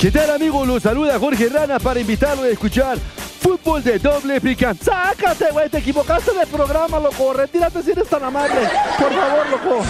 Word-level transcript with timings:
¿Qué 0.00 0.10
tal 0.10 0.30
amigos? 0.30 0.66
Los 0.66 0.82
saluda 0.82 1.18
Jorge 1.18 1.50
Rana 1.50 1.78
para 1.78 2.00
invitarlo 2.00 2.44
a 2.44 2.48
escuchar 2.48 2.96
fútbol 3.38 3.84
de 3.84 3.98
doble 3.98 4.40
picante. 4.40 4.82
Sácate, 4.82 5.52
güey, 5.52 5.68
te 5.68 5.76
equivocaste 5.76 6.32
del 6.32 6.46
programa, 6.46 6.98
loco. 6.98 7.34
Retírate 7.34 7.82
si 7.82 7.90
eres 7.90 8.08
tan 8.08 8.24
amable. 8.24 8.62
Por 8.98 9.12
favor, 9.12 9.50
loco. 9.50 9.84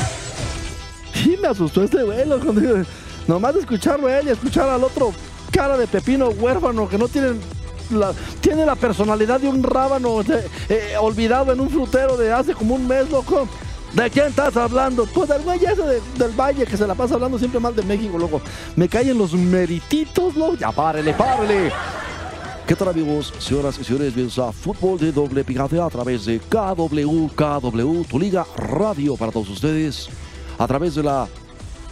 Sí, 1.15 1.39
me 1.41 1.47
asustó 1.47 1.85
este 1.85 2.03
güey, 2.03 2.27
loco. 2.27 2.53
Nomás 3.29 3.55
de 3.55 3.61
escucharlo 3.61 4.09
a 4.09 4.19
él 4.19 4.27
y 4.27 4.31
escuchar 4.31 4.69
al 4.69 4.83
otro 4.83 5.13
cara 5.53 5.79
de 5.79 5.87
pepino 5.87 6.31
huérfano 6.31 6.89
que 6.89 6.99
no 6.99 7.07
tiene 7.07 7.35
la, 7.93 8.13
tiene 8.41 8.67
la 8.67 8.75
personalidad 8.75 9.39
de 9.39 9.47
un 9.47 9.63
rábano 9.63 10.23
eh, 10.69 10.95
olvidado 11.01 11.53
en 11.53 11.61
un 11.61 11.71
frutero 11.71 12.17
de 12.17 12.33
hace 12.33 12.53
como 12.55 12.75
un 12.75 12.89
mes, 12.89 13.09
loco. 13.11 13.49
¿De 13.95 14.09
quién 14.09 14.27
estás 14.27 14.57
hablando? 14.57 15.05
Pues 15.07 15.29
del 15.29 15.43
güey 15.43 15.65
ese 15.65 16.01
del 16.17 16.31
Valle 16.39 16.65
que 16.65 16.77
se 16.77 16.87
la 16.87 16.95
pasa 16.95 17.15
hablando 17.15 17.39
siempre 17.39 17.59
mal 17.59 17.75
de 17.75 17.83
México, 17.83 18.17
loco. 18.17 18.41
Me 18.77 18.89
caen 18.89 19.19
los 19.19 19.33
merititos, 19.33 20.37
loco. 20.37 20.55
Ya 20.55 20.71
párele, 20.71 21.13
párele. 21.13 21.73
¿Qué 22.69 22.77
tal 22.77 22.89
amigos, 22.89 23.35
señoras 23.41 23.77
y 23.81 23.85
señores? 23.85 24.15
Bienvenidos 24.15 24.39
a 24.39 24.53
Fútbol 24.53 24.97
de 24.97 25.11
Doble 25.11 25.43
Picante 25.43 25.81
a 25.81 25.89
través 25.89 26.25
de 26.25 26.39
KW, 26.39 27.27
KW, 27.35 28.03
tu 28.09 28.21
liga 28.21 28.47
radio 28.57 29.17
para 29.17 29.33
todos 29.33 29.49
ustedes. 29.49 30.09
A 30.57 30.69
través 30.69 30.95
de 30.95 31.03
la 31.03 31.27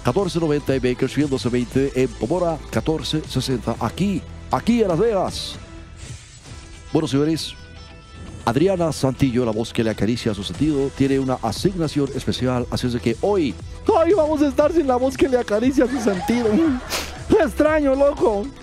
1490 0.05 0.75
en 0.77 0.83
Bakersfield 0.83 1.31
1220 1.33 2.01
en 2.01 2.09
Pomora 2.11 2.53
1460. 2.53 3.75
Aquí, 3.81 4.23
aquí 4.53 4.83
en 4.83 4.89
Las 4.89 4.99
Vegas. 5.01 5.57
Bueno, 6.93 7.09
señores, 7.09 7.55
Adriana 8.49 8.91
Santillo, 8.93 9.45
la 9.45 9.51
voz 9.51 9.75
que 9.75 9.85
le 9.85 9.91
acaricia 9.91 10.33
su 10.33 10.43
sentido, 10.43 10.91
tiene 10.97 11.19
una 11.19 11.35
asignación 11.43 12.09
especial, 12.15 12.67
así 12.71 12.87
es 12.87 12.97
que 12.97 13.15
hoy, 13.21 13.55
hoy 13.87 14.15
vamos 14.15 14.41
a 14.41 14.49
estar 14.49 14.73
sin 14.73 14.87
la 14.87 14.97
voz 14.97 15.19
que 15.19 15.29
le 15.29 15.37
acaricia 15.37 15.87
su 15.87 16.01
sentido. 16.01 16.49
Extraño, 17.45 17.95
loco. 17.95 18.47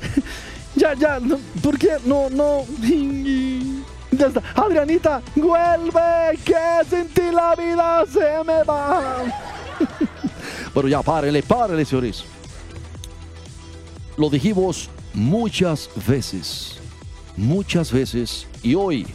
Ya, 0.78 0.94
ya, 0.94 1.20
¿por 1.64 1.78
qué? 1.78 1.98
No, 2.04 2.30
no. 2.32 2.66
Ya. 4.12 4.32
Adrianita, 4.56 5.22
vuelve, 5.36 6.40
que 6.44 6.56
sin 6.90 7.08
ti 7.10 7.32
la 7.32 7.56
vida 7.56 8.04
se 8.12 8.44
me 8.44 8.64
va. 8.64 9.24
Bueno, 10.74 10.90
ya, 10.90 11.02
párenle, 11.04 11.44
párenle, 11.44 11.86
señores. 11.86 12.24
Lo 14.18 14.30
dijimos 14.30 14.90
muchas 15.14 15.90
veces, 16.08 16.80
muchas 17.38 17.92
veces, 17.92 18.48
y 18.64 18.74
hoy 18.74 19.06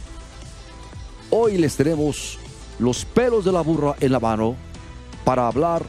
Hoy 1.33 1.57
les 1.57 1.77
tenemos 1.77 2.37
los 2.77 3.05
pelos 3.05 3.45
de 3.45 3.53
la 3.53 3.61
burra 3.61 3.95
en 4.01 4.11
la 4.11 4.19
mano 4.19 4.57
para 5.23 5.47
hablar 5.47 5.81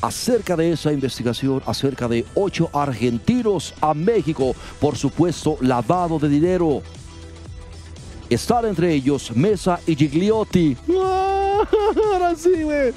acerca 0.00 0.54
de 0.54 0.70
esa 0.70 0.92
investigación, 0.92 1.60
acerca 1.66 2.06
de 2.06 2.24
ocho 2.36 2.70
argentinos 2.72 3.74
a 3.80 3.92
México, 3.92 4.54
por 4.78 4.96
supuesto, 4.96 5.58
lavado 5.60 6.20
de 6.20 6.28
dinero. 6.28 6.80
Están 8.30 8.66
entre 8.66 8.94
ellos 8.94 9.34
Mesa 9.34 9.80
y 9.84 9.96
Gigliotti. 9.96 10.76
Ahora 12.12 12.36
sí, 12.36 12.62
güey. 12.62 12.94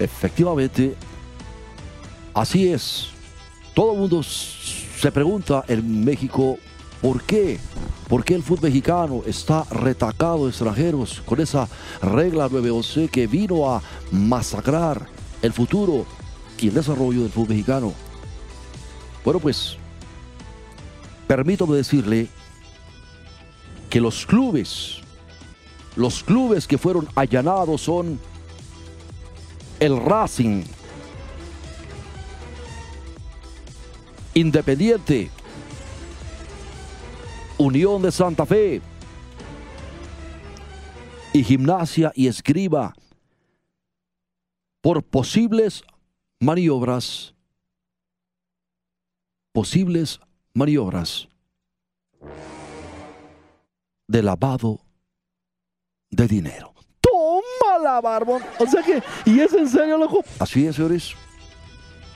Efectivamente, 0.00 0.96
así 2.34 2.72
es. 2.72 3.10
Todo 3.72 3.92
el 3.92 3.98
mundo 3.98 4.20
se 4.24 5.12
pregunta 5.12 5.64
en 5.68 6.04
México 6.04 6.58
por 7.00 7.22
qué 7.22 7.60
¿Por 8.08 8.24
qué 8.24 8.34
el 8.34 8.42
fútbol 8.42 8.70
mexicano 8.70 9.22
está 9.26 9.64
retacado 9.64 10.44
de 10.44 10.50
extranjeros 10.50 11.22
con 11.26 11.40
esa 11.40 11.68
regla 12.00 12.48
911 12.50 13.08
que 13.08 13.26
vino 13.26 13.70
a 13.70 13.82
masacrar 14.10 15.06
el 15.42 15.52
futuro 15.52 16.06
y 16.58 16.68
el 16.68 16.74
desarrollo 16.74 17.22
del 17.22 17.30
fútbol 17.30 17.50
mexicano? 17.50 17.92
Bueno, 19.22 19.40
pues, 19.40 19.76
permítame 21.26 21.76
decirle 21.76 22.28
que 23.90 24.00
los 24.00 24.24
clubes, 24.24 25.00
los 25.94 26.22
clubes 26.22 26.66
que 26.66 26.78
fueron 26.78 27.06
allanados 27.14 27.82
son 27.82 28.18
el 29.80 30.00
Racing, 30.02 30.64
Independiente, 34.34 35.30
Unión 37.58 38.00
de 38.02 38.12
Santa 38.12 38.46
Fe 38.46 38.80
y 41.32 41.42
Gimnasia 41.42 42.12
y 42.14 42.28
Escriba 42.28 42.94
por 44.80 45.02
posibles 45.02 45.82
maniobras, 46.38 47.34
posibles 49.52 50.20
maniobras 50.54 51.28
de 54.06 54.22
lavado 54.22 54.80
de 56.10 56.28
dinero. 56.28 56.72
Toma 57.00 57.78
la 57.82 58.00
barbón. 58.00 58.42
O 58.60 58.66
sea 58.66 58.82
que, 58.84 59.02
¿y 59.26 59.40
es 59.40 59.52
en 59.52 59.68
serio, 59.68 59.98
loco? 59.98 60.24
Así 60.38 60.64
es, 60.64 60.76
señores. 60.76 61.14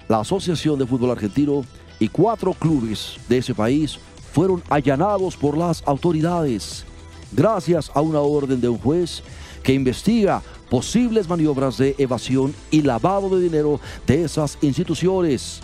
La 0.09 0.21
Asociación 0.21 0.79
de 0.79 0.87
Fútbol 0.87 1.11
Argentino 1.11 1.65
y 1.99 2.09
cuatro 2.09 2.55
clubes 2.55 3.17
de 3.29 3.39
ese 3.39 3.55
país 3.55 3.99
fueron 4.33 4.63
allanados 4.69 5.37
por 5.37 5.57
las 5.57 5.83
autoridades 5.87 6.85
gracias 7.33 7.91
a 7.95 8.01
una 8.01 8.21
orden 8.21 8.61
de 8.61 8.69
un 8.69 8.79
juez 8.79 9.23
que 9.63 9.73
investiga 9.73 10.43
posibles 10.69 11.29
maniobras 11.29 11.79
de 11.79 11.95
evasión 11.99 12.55
y 12.71 12.83
lavado 12.83 13.29
de 13.29 13.43
dinero 13.43 13.81
de 14.07 14.25
esas 14.25 14.59
instituciones 14.63 15.61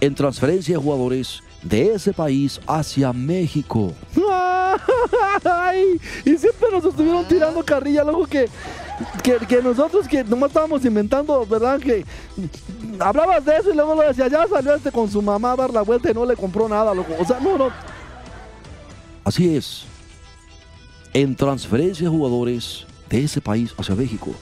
en 0.00 0.14
transferencia 0.14 0.76
de 0.76 0.82
jugadores 0.82 1.42
de 1.62 1.94
ese 1.94 2.12
país 2.12 2.60
hacia 2.66 3.12
México. 3.12 3.92
y 6.24 6.36
siempre 6.36 6.70
nos 6.70 6.84
estuvieron 6.84 7.26
tirando 7.26 7.64
carrilla, 7.64 8.04
loco, 8.04 8.26
que, 8.26 8.48
que, 9.22 9.62
nosotros 9.62 10.08
que 10.08 10.24
nomás 10.24 10.50
estábamos 10.50 10.84
inventando, 10.84 11.46
¿verdad? 11.46 11.80
Que 11.80 12.04
hablabas 12.98 13.44
de 13.44 13.56
eso 13.56 13.70
y 13.70 13.74
luego 13.74 13.94
lo 13.94 14.02
decía, 14.02 14.28
ya 14.28 14.46
salió 14.46 14.74
este 14.74 14.90
con 14.90 15.10
su 15.10 15.22
mamá 15.22 15.52
a 15.52 15.56
dar 15.56 15.72
la 15.72 15.82
vuelta 15.82 16.10
y 16.10 16.14
no 16.14 16.24
le 16.24 16.36
compró 16.36 16.68
nada, 16.68 16.94
loco. 16.94 17.14
O 17.18 17.24
sea, 17.24 17.38
no, 17.40 17.56
no. 17.56 17.70
Así 19.24 19.54
es. 19.54 19.84
En 21.12 21.36
transferencia 21.36 22.04
de 22.04 22.10
jugadores 22.10 22.86
de 23.08 23.24
ese 23.24 23.40
país 23.40 23.74
hacia 23.76 23.94
México, 23.94 24.32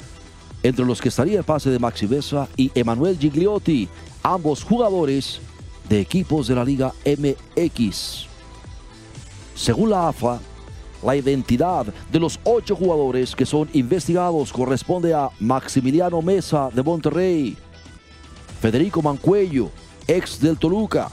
entre 0.63 0.85
los 0.85 1.01
que 1.01 1.09
estaría 1.09 1.39
el 1.39 1.45
pase 1.45 1.71
de 1.71 1.79
Maxi 1.79 2.07
Besa 2.07 2.49
y 2.57 2.71
Emanuel 2.75 3.19
Gigliotti, 3.19 3.89
ambos 4.23 4.65
jugadores 4.65 5.41
de 5.89 6.01
equipos 6.01 6.49
de 6.49 6.55
la 6.55 6.65
Liga 6.65 6.93
MX. 7.05 8.27
Según 9.55 9.91
la 9.91 10.09
AFA, 10.09 10.41
la 11.03 11.17
identidad 11.17 11.87
de 12.11 12.21
los 12.21 12.39
ocho 12.45 12.75
jugadores 12.75 13.35
que 13.35 13.47
son 13.47 13.69
investigados 13.73 14.53
corresponde 14.53 15.15
a 15.15 15.31
Maximiliano 15.41 16.23
Mesa 16.23 16.71
de 16.73 16.83
Monterrey, 16.83 17.57
Federico 18.61 19.03
Mancuello, 19.03 19.71
ex 20.07 20.41
del 20.41 20.59
Toluca, 20.59 21.11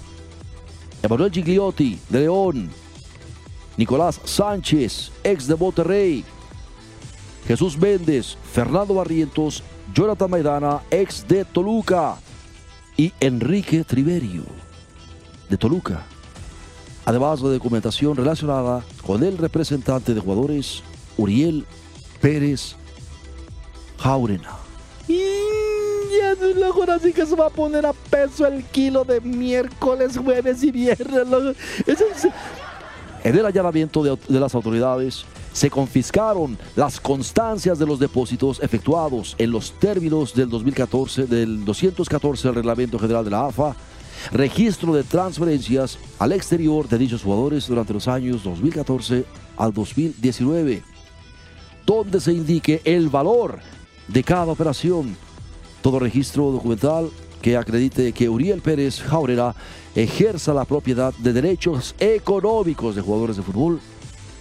Emanuel 1.02 1.32
Gigliotti 1.32 2.00
de 2.10 2.20
León, 2.22 2.70
Nicolás 3.78 4.22
Sánchez, 4.24 5.12
ex 5.24 5.48
de 5.48 5.56
Monterrey, 5.56 6.24
Jesús 7.48 7.78
Méndez, 7.78 8.38
Fernando 8.52 8.94
Barrientos, 8.94 9.64
Jonathan 9.94 10.30
Maidana, 10.30 10.82
ex 10.90 11.28
de 11.28 11.44
Toluca, 11.44 12.18
y 12.98 13.12
Enrique 13.20 13.84
Triverio 13.84 14.44
de 15.50 15.58
Toluca. 15.58 16.06
Además 17.06 17.42
de 17.42 17.54
documentación 17.54 18.16
relacionada 18.16 18.84
con 19.06 19.24
el 19.24 19.38
representante 19.38 20.14
de 20.14 20.22
jugadores 20.22 20.84
Uriel 21.18 21.66
Pérez 22.22 22.76
Jaurena. 24.00 24.58
Y 25.08 25.22
luego 26.56 26.84
así 26.92 27.14
que 27.14 27.26
se 27.26 27.36
va 27.36 27.48
a 27.48 27.50
poner 27.50 27.86
a 27.86 27.94
peso 27.94 28.46
el 28.46 28.64
kilo 28.66 29.04
de 29.04 29.22
miércoles, 29.22 30.18
jueves 30.18 30.64
y 30.64 30.72
viernes. 30.72 31.56
En 33.24 33.38
el 33.38 33.46
allanamiento 33.46 34.04
de, 34.04 34.18
de 34.28 34.40
las 34.40 34.54
autoridades 34.54 35.26
se 35.54 35.70
confiscaron 35.70 36.58
las 36.76 37.00
constancias 37.00 37.78
de 37.80 37.86
los 37.86 38.00
depósitos 38.00 38.62
efectuados 38.62 39.36
en 39.38 39.52
los 39.52 39.72
términos 39.74 40.34
del 40.34 40.50
2014, 40.50 41.28
del 41.28 41.64
214 41.64 42.48
del 42.48 42.56
Reglamento 42.56 43.00
General 43.00 43.24
de 43.24 43.32
la 43.32 43.46
AFA, 43.46 43.76
registro 44.32 44.94
de 44.94 45.04
transferencias 45.04 45.98
al 46.20 46.32
exterior 46.32 46.88
de 46.88 46.98
dichos 46.98 47.24
jugadores 47.24 47.68
durante 47.68 47.94
los 47.94 48.08
años 48.08 48.44
2014 48.44 49.26
al 49.58 49.74
2019, 49.74 50.82
donde 51.86 52.20
se 52.20 52.34
indique 52.34 52.82
el 52.84 53.10
valor 53.10 53.60
de 54.08 54.24
cada 54.24 54.52
operación. 54.52 55.16
Todo 55.82 56.00
registro 56.00 56.52
documental 56.52 57.10
que 57.42 57.58
acredite 57.58 58.14
que 58.14 58.30
Uriel 58.30 58.62
Pérez 58.62 59.02
Jaurera 59.02 59.54
ejerza 59.96 60.54
la 60.54 60.66
propiedad 60.66 61.14
de 61.16 61.34
derechos 61.34 61.94
económicos 62.00 62.96
de 62.96 63.02
jugadores 63.02 63.36
de 63.36 63.44
fútbol 63.44 63.80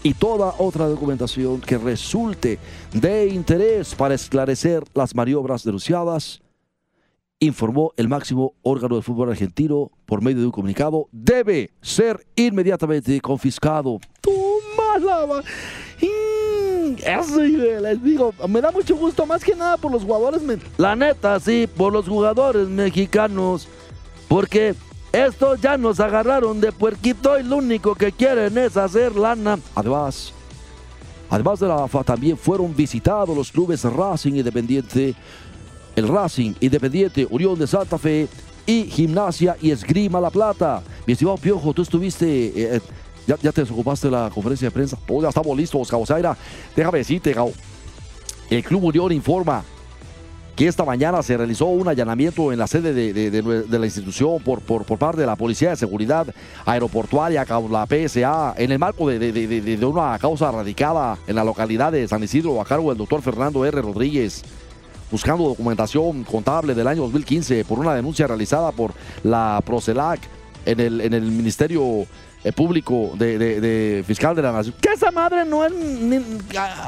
y 0.04 0.14
toda 0.14 0.54
otra 0.58 0.86
documentación 0.86 1.60
que 1.60 1.78
resulte 1.78 2.58
de 2.92 3.28
interés 3.28 3.94
para 3.94 4.14
esclarecer 4.14 4.84
las 4.94 5.14
maniobras 5.14 5.64
denunciadas, 5.64 6.40
informó 7.42 7.92
el 7.96 8.08
máximo 8.08 8.54
órgano 8.62 8.94
del 8.94 9.02
fútbol 9.02 9.30
argentino 9.30 9.90
por 10.06 10.22
medio 10.22 10.40
de 10.40 10.46
un 10.46 10.52
comunicado, 10.52 11.08
debe 11.10 11.70
ser 11.80 12.24
inmediatamente 12.36 13.20
confiscado. 13.20 13.98
Toma 14.20 14.98
la... 15.00 15.42
Eso, 17.04 17.42
les 17.42 18.02
digo, 18.02 18.32
me 18.48 18.60
da 18.60 18.70
mucho 18.70 18.94
gusto, 18.96 19.26
más 19.26 19.42
que 19.42 19.56
nada 19.56 19.76
por 19.76 19.90
los 19.90 20.04
jugadores. 20.04 20.42
La 20.76 20.94
neta, 20.94 21.40
sí, 21.40 21.66
por 21.66 21.92
los 21.92 22.08
jugadores 22.08 22.68
mexicanos. 22.68 23.66
Porque 24.28 24.74
estos 25.10 25.60
ya 25.60 25.76
nos 25.76 25.98
agarraron 25.98 26.60
de 26.60 26.70
puerquito 26.70 27.38
y 27.38 27.42
lo 27.42 27.56
único 27.56 27.94
que 27.94 28.12
quieren 28.12 28.56
es 28.58 28.76
hacer 28.76 29.16
lana. 29.16 29.58
Además, 29.74 30.32
además 31.28 31.58
de 31.58 31.68
la 31.68 31.84
AFA, 31.84 32.04
también 32.04 32.36
fueron 32.36 32.74
visitados 32.74 33.36
los 33.36 33.50
clubes 33.50 33.84
Racing 33.84 34.34
Independiente, 34.34 35.14
el 35.96 36.08
Racing 36.08 36.54
Independiente 36.60 37.26
Unión 37.30 37.58
de 37.58 37.66
Santa 37.66 37.98
Fe 37.98 38.28
y 38.66 38.84
Gimnasia 38.84 39.56
y 39.60 39.70
Esgrima 39.70 40.20
La 40.20 40.30
Plata. 40.30 40.82
Mi 41.06 41.12
estimado 41.12 41.36
Piojo, 41.38 41.72
tú 41.72 41.82
estuviste... 41.82 42.76
Eh, 42.76 42.80
ya, 43.26 43.36
ya, 43.40 43.52
te 43.52 43.60
desocupaste 43.60 44.08
de 44.08 44.12
la 44.12 44.30
conferencia 44.30 44.66
de 44.66 44.72
prensa. 44.72 44.96
Todos 45.06 45.20
oh, 45.20 45.22
ya 45.22 45.28
estamos 45.28 45.56
listos, 45.56 45.88
Cabo 45.88 46.04
Zaira. 46.04 46.36
Déjame 46.74 46.98
decirte, 46.98 47.32
Gabo. 47.32 47.52
El 48.50 48.64
Club 48.64 48.84
Unión 48.84 49.12
informa 49.12 49.62
que 50.56 50.68
esta 50.68 50.84
mañana 50.84 51.22
se 51.22 51.36
realizó 51.36 51.66
un 51.66 51.88
allanamiento 51.88 52.52
en 52.52 52.58
la 52.58 52.66
sede 52.66 52.92
de, 52.92 53.78
la 53.78 53.86
institución 53.86 54.42
por, 54.42 54.60
por, 54.60 54.98
parte 54.98 55.22
de 55.22 55.26
la 55.26 55.36
Policía 55.36 55.70
de 55.70 55.76
Seguridad 55.76 56.26
Aeroportuaria, 56.66 57.46
la 57.70 57.86
PSA, 57.86 58.54
en 58.58 58.72
el 58.72 58.78
marco 58.78 59.08
de, 59.08 59.78
una 59.82 60.18
causa 60.18 60.50
radicada 60.50 61.18
en 61.26 61.36
la 61.36 61.44
localidad 61.44 61.92
de 61.92 62.06
San 62.06 62.22
Isidro 62.22 62.60
a 62.60 62.64
cargo 62.64 62.90
del 62.90 62.98
doctor 62.98 63.22
Fernando 63.22 63.64
R. 63.64 63.80
Rodríguez, 63.80 64.44
buscando 65.12 65.44
documentación 65.44 66.24
contable 66.24 66.74
del 66.74 66.88
año 66.88 67.02
2015 67.02 67.64
por 67.66 67.78
una 67.78 67.94
denuncia 67.94 68.26
realizada 68.26 68.72
por 68.72 68.92
la 69.22 69.62
Procelac 69.64 70.20
en 70.64 70.80
el, 70.80 71.00
en 71.02 71.12
el 71.12 71.22
Ministerio 71.22 72.06
eh, 72.44 72.50
público 72.50 73.12
de, 73.14 74.02
fiscal 74.06 74.34
de 74.34 74.42
la 74.42 74.50
nación. 74.50 74.74
Que 74.80 74.94
esa 74.94 75.10
madre 75.10 75.44
no 75.44 75.64
es 75.64 75.72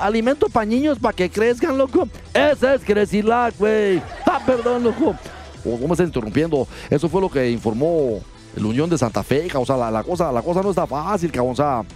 alimento 0.00 0.48
para 0.48 0.66
niños 0.66 0.98
para 0.98 1.14
que 1.14 1.30
crezcan, 1.30 1.76
loco. 1.78 2.08
Esa 2.32 2.74
es 2.74 2.82
Crecilac, 2.82 3.56
güey. 3.58 4.02
Ah, 4.26 4.40
perdón, 4.44 4.82
loco. 4.82 5.14
O 5.64 5.78
me 5.78 5.92
está 5.92 6.02
interrumpiendo. 6.02 6.66
Eso 6.90 7.08
fue 7.08 7.20
lo 7.20 7.30
que 7.30 7.50
informó 7.50 8.20
el 8.56 8.64
Unión 8.64 8.88
de 8.88 8.98
Santa 8.98 9.22
Fe, 9.22 9.48
o 9.54 9.66
sea, 9.66 9.76
la, 9.76 10.02
cosa, 10.02 10.32
la 10.32 10.42
cosa 10.42 10.62
no 10.62 10.70
está 10.70 10.86
fácil, 10.86 11.30
cabrón. 11.30 11.86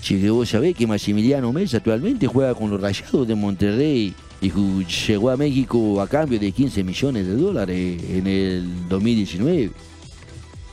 Che, 0.00 0.30
vos 0.30 0.48
sabés 0.48 0.76
que 0.76 0.86
Maximiliano 0.86 1.50
Mesa 1.50 1.78
actualmente 1.78 2.26
juega 2.26 2.54
con 2.54 2.68
los 2.68 2.78
Rayados 2.78 3.26
de 3.26 3.34
Monterrey 3.34 4.14
y 4.44 4.84
llegó 5.06 5.30
a 5.30 5.36
México 5.36 6.00
a 6.00 6.06
cambio 6.06 6.38
de 6.38 6.52
15 6.52 6.84
millones 6.84 7.26
de 7.26 7.36
dólares 7.36 8.02
en 8.08 8.26
el 8.26 8.88
2019 8.88 9.70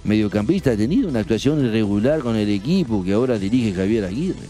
mediocampista 0.03 0.71
ha 0.71 0.77
tenido 0.77 1.09
una 1.09 1.19
actuación 1.19 1.63
irregular 1.63 2.21
con 2.21 2.35
el 2.35 2.49
equipo 2.49 3.03
que 3.03 3.13
ahora 3.13 3.37
dirige 3.37 3.73
Javier 3.73 4.05
Aguirre. 4.05 4.47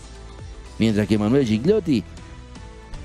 Mientras 0.80 1.08
que 1.08 1.18
Manuel 1.18 1.46
Giglotti 1.46 2.04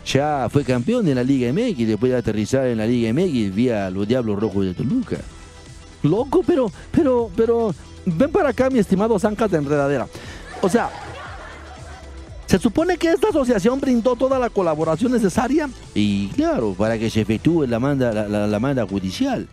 ya 0.06 0.48
fue 0.50 0.64
campeón 0.64 1.04
de 1.04 1.14
la 1.14 1.24
Liga 1.24 1.52
MX 1.52 1.88
después 1.88 2.12
de 2.12 2.18
aterrizar 2.18 2.66
en 2.66 2.78
la 2.78 2.86
Liga 2.86 3.12
MX 3.12 3.54
vía 3.54 3.90
los 3.90 4.06
Diablos 4.06 4.38
Rojos 4.38 4.64
de 4.64 4.74
Toluca. 4.74 5.18
Loco, 6.02 6.42
pero, 6.46 6.70
pero, 6.92 7.30
pero, 7.34 7.74
ven 8.04 8.30
para 8.30 8.50
acá, 8.50 8.70
mi 8.70 8.78
estimado 8.78 9.18
Zancas 9.18 9.50
de 9.50 9.58
Enredadera. 9.58 10.06
O 10.62 10.68
sea, 10.68 10.90
se 12.46 12.58
supone 12.58 12.96
que 12.96 13.10
esta 13.10 13.28
asociación 13.28 13.80
brindó 13.80 14.16
toda 14.16 14.38
la 14.38 14.50
colaboración 14.50 15.12
necesaria 15.12 15.68
y, 15.94 16.28
claro, 16.28 16.74
para 16.76 16.98
que 16.98 17.10
se 17.10 17.20
efectúe 17.20 17.66
la 17.66 17.78
manda, 17.80 18.86
judicial 18.86 19.48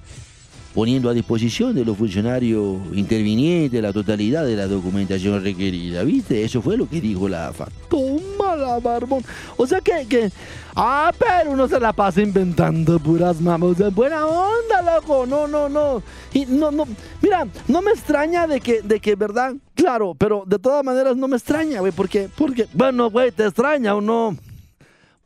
poniendo 0.73 1.09
a 1.09 1.13
disposición 1.13 1.75
de 1.75 1.85
los 1.85 1.97
funcionarios 1.97 2.77
intervinientes 2.93 3.81
la 3.81 3.93
totalidad 3.93 4.45
de 4.45 4.55
la 4.55 4.67
documentación 4.67 5.43
requerida, 5.43 6.03
¿viste? 6.03 6.43
Eso 6.43 6.61
fue 6.61 6.77
lo 6.77 6.89
que 6.89 6.99
dijo 6.99 7.29
la 7.29 7.49
AFA. 7.49 7.67
Toma 7.89 8.55
la 8.55 8.79
barbón. 8.79 9.23
O 9.57 9.67
sea 9.67 9.81
que, 9.81 10.05
que... 10.07 10.31
Ah, 10.75 11.11
pero 11.17 11.51
uno 11.51 11.67
se 11.67 11.79
la 11.79 11.93
pasa 11.93 12.21
inventando 12.21 12.97
puras 12.97 13.39
mamas. 13.39 13.93
Buena 13.93 14.25
onda, 14.25 14.81
loco. 14.81 15.25
No, 15.27 15.47
no, 15.47 15.69
no. 15.69 16.01
Y 16.33 16.47
no, 16.47 16.71
no. 16.71 16.87
Mira, 17.21 17.47
no 17.67 17.81
me 17.83 17.91
extraña 17.91 18.47
de 18.47 18.59
que, 18.59 18.81
de 18.81 18.99
que, 18.99 19.15
¿verdad? 19.15 19.53
Claro, 19.75 20.15
pero 20.17 20.43
de 20.47 20.57
todas 20.57 20.83
maneras 20.83 21.15
no 21.15 21.27
me 21.27 21.37
extraña, 21.37 21.79
güey. 21.79 21.91
Porque, 21.91 22.27
porque, 22.35 22.67
bueno, 22.73 23.11
güey, 23.11 23.31
¿te 23.31 23.45
extraña 23.45 23.93
o 23.93 24.01
no? 24.01 24.35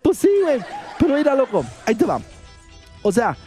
Pues 0.02 0.18
sí, 0.18 0.30
güey. 0.44 0.60
Pero 1.00 1.16
mira, 1.16 1.34
loco, 1.34 1.64
ahí 1.86 1.96
te 1.96 2.04
va. 2.04 2.20
O 3.02 3.12
sea, 3.12 3.38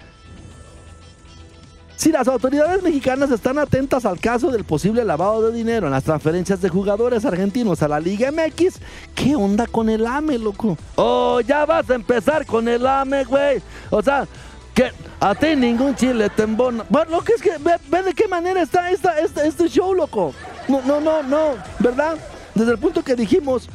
si 2.00 2.10
las 2.10 2.28
autoridades 2.28 2.82
mexicanas 2.82 3.30
están 3.30 3.58
atentas 3.58 4.06
al 4.06 4.18
caso 4.18 4.50
del 4.50 4.64
posible 4.64 5.04
lavado 5.04 5.42
de 5.42 5.52
dinero 5.52 5.86
en 5.86 5.92
las 5.92 6.02
transferencias 6.02 6.62
de 6.62 6.70
jugadores 6.70 7.26
argentinos 7.26 7.82
a 7.82 7.88
la 7.88 8.00
Liga 8.00 8.32
MX, 8.32 8.80
¿qué 9.14 9.36
onda 9.36 9.66
con 9.66 9.90
el 9.90 10.06
AME, 10.06 10.38
loco? 10.38 10.78
Oh, 10.96 11.42
ya 11.42 11.66
vas 11.66 11.90
a 11.90 11.94
empezar 11.94 12.46
con 12.46 12.68
el 12.68 12.86
AME, 12.86 13.24
güey. 13.24 13.60
O 13.90 14.02
sea, 14.02 14.26
que 14.72 14.92
a 15.20 15.34
ti 15.34 15.54
ningún 15.54 15.94
chile 15.94 16.30
te 16.30 16.44
embona. 16.44 16.86
Bueno, 16.88 17.10
lo 17.10 17.20
que 17.20 17.34
es 17.34 17.42
que 17.42 17.58
ve, 17.58 18.02
de 18.02 18.14
qué 18.14 18.26
manera 18.26 18.62
está 18.62 18.90
esta, 18.90 19.18
este 19.18 19.68
show, 19.68 19.92
loco. 19.92 20.32
No, 20.68 20.80
no, 20.80 21.02
no, 21.02 21.22
no, 21.22 21.48
¿verdad? 21.80 22.16
Desde 22.54 22.72
el 22.72 22.78
punto 22.78 23.02
que 23.02 23.14
dijimos, 23.14 23.68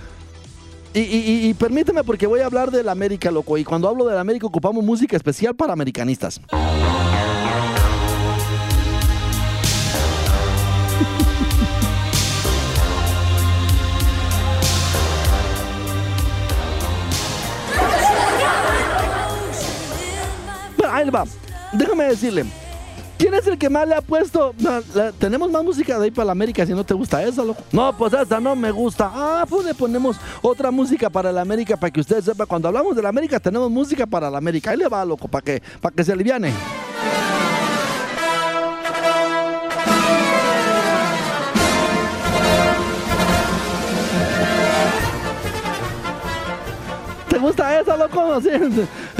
y, 0.95 1.53
permíteme 1.53 2.03
porque 2.03 2.25
voy 2.25 2.39
a 2.39 2.47
hablar 2.47 2.71
del 2.71 2.89
América, 2.89 3.29
loco. 3.29 3.55
Y 3.59 3.63
cuando 3.63 3.87
hablo 3.87 4.07
del 4.07 4.17
América 4.17 4.47
ocupamos 4.47 4.83
música 4.83 5.15
especial 5.15 5.53
para 5.53 5.73
americanistas. 5.73 6.41
Ahí 20.95 21.09
va. 21.09 21.25
Déjame 21.73 22.05
decirle. 22.05 22.45
¿Quién 23.17 23.33
es 23.33 23.47
el 23.47 23.57
que 23.57 23.69
más 23.69 23.87
le 23.87 23.95
ha 23.95 24.01
puesto? 24.01 24.53
tenemos 25.17 25.49
más 25.49 25.63
música 25.63 25.97
de 25.97 26.05
ahí 26.05 26.11
para 26.11 26.25
la 26.25 26.31
América 26.33 26.65
si 26.65 26.73
no 26.73 26.83
te 26.83 26.93
gusta 26.93 27.23
esa, 27.23 27.43
loco. 27.43 27.63
No, 27.71 27.95
pues 27.97 28.11
esa 28.13 28.39
no 28.41 28.55
me 28.55 28.71
gusta. 28.71 29.09
Ah, 29.13 29.45
pues 29.47 29.65
le 29.65 29.73
ponemos 29.73 30.17
otra 30.41 30.69
música 30.69 31.09
para 31.09 31.31
la 31.31 31.41
América 31.41 31.77
para 31.77 31.91
que 31.91 32.01
usted 32.01 32.21
sepa. 32.21 32.45
Cuando 32.45 32.67
hablamos 32.67 32.95
de 32.95 33.01
la 33.01 33.09
América, 33.09 33.39
tenemos 33.39 33.71
música 33.71 34.05
para 34.05 34.29
la 34.29 34.37
América. 34.37 34.71
Ahí 34.71 34.77
le 34.77 34.87
va, 34.89 35.05
loco, 35.05 35.29
para 35.29 35.43
que, 35.43 35.63
para 35.79 35.95
que 35.95 36.03
se 36.03 36.11
aliviane. 36.11 36.51
Gusta 47.45 47.79
esa, 47.79 47.95
loco? 47.95 48.39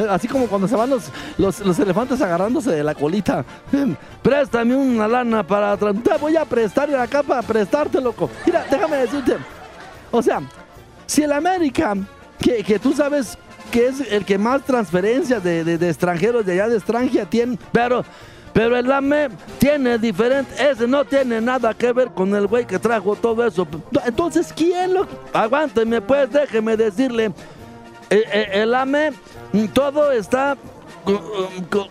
Así, 0.10 0.28
como 0.28 0.48
cuando 0.48 0.68
se 0.68 0.76
van 0.76 0.90
los, 0.90 1.12
los, 1.38 1.80
elefantes 1.80 2.22
agarrándose 2.22 2.72
de 2.72 2.84
la 2.84 2.96
colita. 2.96 3.46
Préstame 4.22 4.76
una 4.76 5.08
lana 5.08 5.46
para... 5.46 5.78
Te 5.78 6.18
voy 6.20 6.36
a 6.36 6.46
prestar 6.46 6.94
acá 6.96 7.22
para 7.22 7.42
prestarte, 7.42 8.02
loco. 8.02 8.30
Mira, 8.46 8.66
déjame 8.70 8.98
decirte. 8.98 9.38
O 10.12 10.22
sea, 10.22 10.42
si 11.06 11.24
el 11.24 11.32
América, 11.32 11.96
que, 12.40 12.64
que 12.64 12.80
tú 12.80 12.94
sabes 12.94 13.38
que 13.72 13.88
es 13.88 14.12
el 14.12 14.26
que 14.26 14.38
más 14.38 14.64
transferencias 14.64 15.44
de, 15.44 15.64
de, 15.64 15.90
extranjeros 15.90 16.46
de 16.46 16.54
allá 16.54 16.70
de 16.70 16.78
extranjera 16.78 17.26
tiene, 17.26 17.58
pero... 17.72 18.04
Pero 18.54 18.78
el 18.78 18.90
AME 18.90 19.28
tiene 19.60 19.98
diferente, 19.98 20.50
ese 20.58 20.88
no 20.88 21.04
tiene 21.04 21.42
nada 21.42 21.74
que 21.74 21.92
ver 21.92 22.12
con 22.12 22.34
el 22.34 22.48
güey 22.48 22.66
que 22.66 22.80
trajo 22.80 23.14
todo 23.18 23.46
eso. 23.46 23.68
Entonces, 24.06 24.54
¿quién 24.56 24.94
lo...? 24.94 25.06
Aguánteme, 25.34 26.00
pues, 26.00 26.32
déjeme 26.32 26.78
decirle. 26.78 27.34
El 28.24 28.74
AME, 28.74 29.12
todo 29.74 30.12
está 30.12 30.58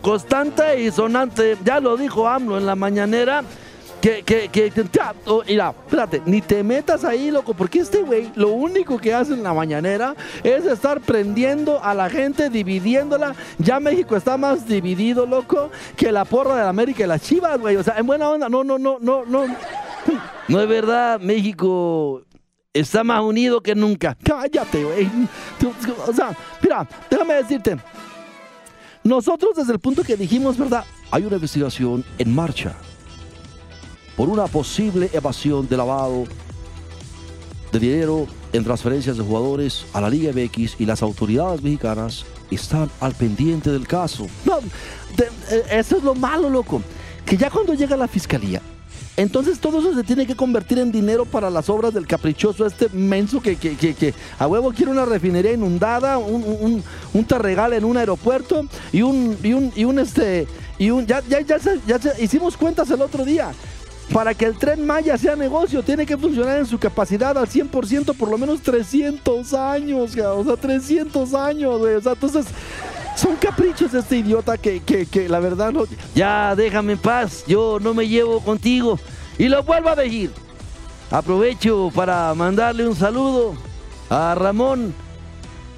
constante 0.00 0.80
y 0.80 0.90
sonante. 0.90 1.56
Ya 1.64 1.80
lo 1.80 1.96
dijo 1.96 2.28
AMLO 2.28 2.58
en 2.58 2.66
la 2.66 2.74
mañanera, 2.74 3.42
que, 4.00 4.22
que, 4.22 4.50
que, 4.50 4.70
oh, 5.26 5.42
mira, 5.46 5.74
espérate, 5.86 6.20
ni 6.26 6.42
te 6.42 6.62
metas 6.62 7.04
ahí, 7.04 7.30
loco, 7.30 7.54
porque 7.54 7.78
este 7.78 8.02
güey 8.02 8.30
lo 8.34 8.50
único 8.50 8.98
que 8.98 9.14
hace 9.14 9.32
en 9.32 9.42
la 9.42 9.54
mañanera 9.54 10.14
es 10.42 10.66
estar 10.66 11.00
prendiendo 11.00 11.82
a 11.82 11.94
la 11.94 12.10
gente, 12.10 12.50
dividiéndola. 12.50 13.34
Ya 13.58 13.80
México 13.80 14.14
está 14.14 14.36
más 14.36 14.68
dividido, 14.68 15.24
loco, 15.24 15.70
que 15.96 16.12
la 16.12 16.26
porra 16.26 16.56
de 16.56 16.62
la 16.64 16.68
América 16.68 17.04
y 17.04 17.06
las 17.06 17.22
chivas, 17.22 17.58
güey. 17.58 17.76
O 17.76 17.82
sea, 17.82 17.96
en 17.96 18.06
buena 18.06 18.28
onda, 18.28 18.48
no, 18.48 18.62
no, 18.62 18.78
no, 18.78 18.98
no, 19.00 19.24
no. 19.24 19.44
No 20.46 20.60
es 20.60 20.68
verdad, 20.68 21.18
México 21.20 22.20
está 22.74 23.04
más 23.04 23.22
unido 23.22 23.62
que 23.62 23.74
nunca. 23.74 24.16
Cállate, 24.22 24.84
güey. 24.84 25.08
O 26.06 26.12
sea, 26.12 26.36
mira, 26.60 26.86
déjame 27.08 27.34
decirte. 27.34 27.76
Nosotros 29.04 29.56
desde 29.56 29.72
el 29.72 29.78
punto 29.78 30.02
que 30.02 30.16
dijimos, 30.16 30.58
¿verdad? 30.58 30.84
Hay 31.10 31.24
una 31.24 31.36
investigación 31.36 32.04
en 32.18 32.34
marcha 32.34 32.74
por 34.16 34.28
una 34.28 34.46
posible 34.46 35.10
evasión 35.12 35.68
de 35.68 35.76
lavado 35.76 36.24
de 37.72 37.78
dinero 37.78 38.26
en 38.52 38.64
transferencias 38.64 39.16
de 39.16 39.24
jugadores 39.24 39.84
a 39.92 40.00
la 40.00 40.08
Liga 40.08 40.32
MX 40.32 40.76
y 40.78 40.86
las 40.86 41.02
autoridades 41.02 41.62
mexicanas 41.62 42.24
están 42.50 42.90
al 43.00 43.14
pendiente 43.14 43.70
del 43.70 43.86
caso. 43.86 44.26
No, 44.44 44.58
eh, 44.58 45.62
eso 45.70 45.96
es 45.96 46.04
lo 46.04 46.14
malo, 46.14 46.48
loco. 46.48 46.80
Que 47.26 47.36
ya 47.36 47.50
cuando 47.50 47.74
llega 47.74 47.96
la 47.96 48.06
fiscalía, 48.08 48.62
entonces 49.16 49.60
todo 49.60 49.78
eso 49.78 49.94
se 49.94 50.02
tiene 50.02 50.26
que 50.26 50.34
convertir 50.34 50.78
en 50.78 50.90
dinero 50.90 51.24
para 51.24 51.48
las 51.48 51.70
obras 51.70 51.94
del 51.94 52.06
caprichoso, 52.06 52.66
este 52.66 52.88
menso 52.88 53.40
que, 53.40 53.56
que, 53.56 54.14
a 54.38 54.46
huevo 54.48 54.72
quiere 54.72 54.90
una 54.90 55.04
refinería 55.04 55.52
inundada, 55.52 56.18
un, 56.18 56.42
un, 56.42 56.82
un 57.12 57.26
en 57.72 57.84
un 57.84 57.96
aeropuerto 57.96 58.66
y 58.92 59.02
un, 59.02 59.36
y 59.42 59.52
un, 59.52 59.72
y 59.76 59.84
un 59.84 59.98
este, 59.98 60.48
y 60.78 60.90
un, 60.90 61.06
ya, 61.06 61.22
ya, 61.28 61.40
ya, 61.40 61.58
ya 61.86 62.00
hicimos 62.20 62.56
cuentas 62.56 62.90
el 62.90 63.02
otro 63.02 63.24
día. 63.24 63.52
Para 64.12 64.34
que 64.34 64.44
el 64.44 64.58
tren 64.58 64.84
Maya 64.84 65.16
sea 65.16 65.34
negocio, 65.34 65.82
tiene 65.82 66.04
que 66.04 66.18
funcionar 66.18 66.58
en 66.58 66.66
su 66.66 66.78
capacidad 66.78 67.38
al 67.38 67.48
100% 67.48 68.14
por 68.14 68.28
lo 68.28 68.36
menos 68.36 68.60
300 68.60 69.54
años, 69.54 70.16
o 70.16 70.44
sea, 70.44 70.56
300 70.56 71.34
años, 71.34 71.80
O 71.80 72.00
sea, 72.00 72.12
entonces, 72.12 72.46
son 73.14 73.36
caprichos 73.36 73.92
de 73.92 74.00
este 74.00 74.18
idiota 74.18 74.58
que, 74.58 74.80
que, 74.80 75.28
la 75.28 75.40
verdad 75.40 75.72
no... 75.72 75.84
Ya, 76.14 76.54
déjame 76.56 76.94
en 76.94 76.98
paz, 76.98 77.44
yo 77.46 77.78
no 77.80 77.94
me 77.94 78.08
llevo 78.08 78.40
contigo. 78.40 78.98
Y 79.38 79.48
lo 79.48 79.62
vuelvo 79.62 79.90
a 79.90 79.96
decir. 79.96 80.30
Aprovecho 81.10 81.90
para 81.94 82.34
mandarle 82.34 82.88
un 82.88 82.96
saludo 82.96 83.54
a 84.10 84.34
Ramón, 84.34 84.94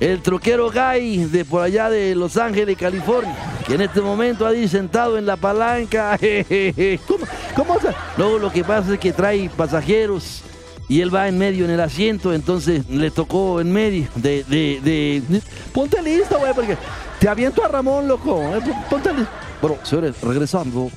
el 0.00 0.22
troquero 0.22 0.70
Guy 0.70 1.24
de 1.26 1.44
por 1.44 1.62
allá 1.62 1.90
de 1.90 2.14
Los 2.14 2.36
Ángeles, 2.36 2.76
California, 2.76 3.34
que 3.66 3.74
en 3.74 3.82
este 3.82 4.00
momento 4.00 4.46
ahí 4.46 4.68
sentado 4.68 5.18
en 5.18 5.26
la 5.26 5.36
palanca. 5.36 6.18
¿Cómo, 7.06 7.26
cómo 7.54 7.80
se? 7.80 7.88
Luego 8.16 8.38
lo 8.38 8.52
que 8.52 8.64
pasa 8.64 8.94
es 8.94 9.00
que 9.00 9.12
trae 9.12 9.50
pasajeros 9.50 10.42
y 10.88 11.00
él 11.00 11.14
va 11.14 11.28
en 11.28 11.36
medio 11.36 11.64
en 11.64 11.70
el 11.72 11.80
asiento, 11.80 12.32
entonces 12.32 12.88
le 12.88 13.10
tocó 13.10 13.60
en 13.60 13.72
medio 13.72 14.08
de... 14.14 14.44
de, 14.44 14.80
de... 14.82 15.42
Ponte 15.72 16.00
listo, 16.00 16.38
güey, 16.38 16.54
porque 16.54 16.76
te 17.18 17.28
aviento 17.28 17.64
a 17.64 17.68
Ramón, 17.68 18.08
loco. 18.08 18.40
Eh, 18.42 18.60
listo. 18.64 19.30
Bueno, 19.60 19.78
señores, 19.82 20.20
regresando 20.20 20.90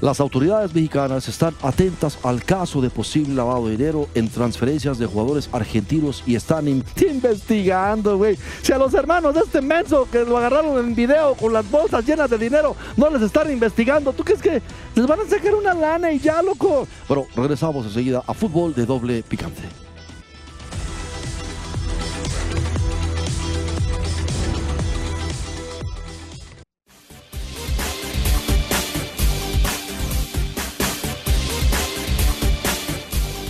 las 0.00 0.18
autoridades 0.18 0.74
mexicanas 0.74 1.28
están 1.28 1.54
atentas 1.62 2.18
al 2.22 2.42
caso 2.42 2.80
de 2.80 2.88
posible 2.88 3.34
lavado 3.34 3.66
de 3.66 3.76
dinero 3.76 4.08
en 4.14 4.30
transferencias 4.30 4.98
de 4.98 5.04
jugadores 5.04 5.50
argentinos 5.52 6.22
y 6.26 6.36
están 6.36 6.68
investigando, 6.98 8.16
güey. 8.16 8.38
Si 8.62 8.72
a 8.72 8.78
los 8.78 8.94
hermanos 8.94 9.34
de 9.34 9.40
este 9.40 9.60
menso 9.60 10.08
que 10.10 10.24
lo 10.24 10.38
agarraron 10.38 10.78
en 10.78 10.94
video 10.94 11.34
con 11.34 11.52
las 11.52 11.70
bolsas 11.70 12.04
llenas 12.06 12.30
de 12.30 12.38
dinero 12.38 12.74
no 12.96 13.10
les 13.10 13.20
están 13.20 13.50
investigando, 13.50 14.14
¿tú 14.14 14.24
crees 14.24 14.40
que 14.40 14.62
les 14.94 15.06
van 15.06 15.20
a 15.20 15.26
sacar 15.26 15.54
una 15.54 15.74
lana 15.74 16.10
y 16.12 16.18
ya, 16.18 16.40
loco? 16.40 16.88
Bueno, 17.06 17.26
regresamos 17.36 17.84
enseguida 17.84 18.22
a 18.26 18.32
fútbol 18.32 18.74
de 18.74 18.86
doble 18.86 19.22
picante. 19.22 19.62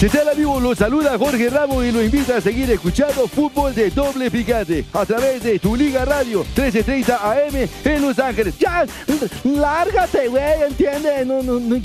Tal 0.09 0.31
amigo? 0.31 0.59
Lo 0.59 0.75
saluda 0.75 1.19
Jorge 1.19 1.51
Ramos 1.51 1.85
y 1.85 1.93
lo 1.93 2.03
invita 2.03 2.39
a 2.39 2.41
seguir 2.41 2.71
escuchando 2.71 3.29
fútbol 3.29 3.75
de 3.75 3.91
doble 3.91 4.31
picante 4.31 4.87
a 4.95 5.05
través 5.05 5.43
de 5.43 5.59
tu 5.59 5.77
Liga 5.77 6.07
Radio 6.07 6.39
1330 6.39 7.17
AM 7.17 7.69
en 7.85 8.03
Los 8.03 8.19
Ángeles. 8.19 8.59
¡Ya! 8.59 8.87
¡Lárgate, 9.45 10.29
güey! 10.29 10.63
¿Entiendes? 10.69 11.27
No, 11.27 11.43
no, 11.43 11.61
no, 11.61 11.77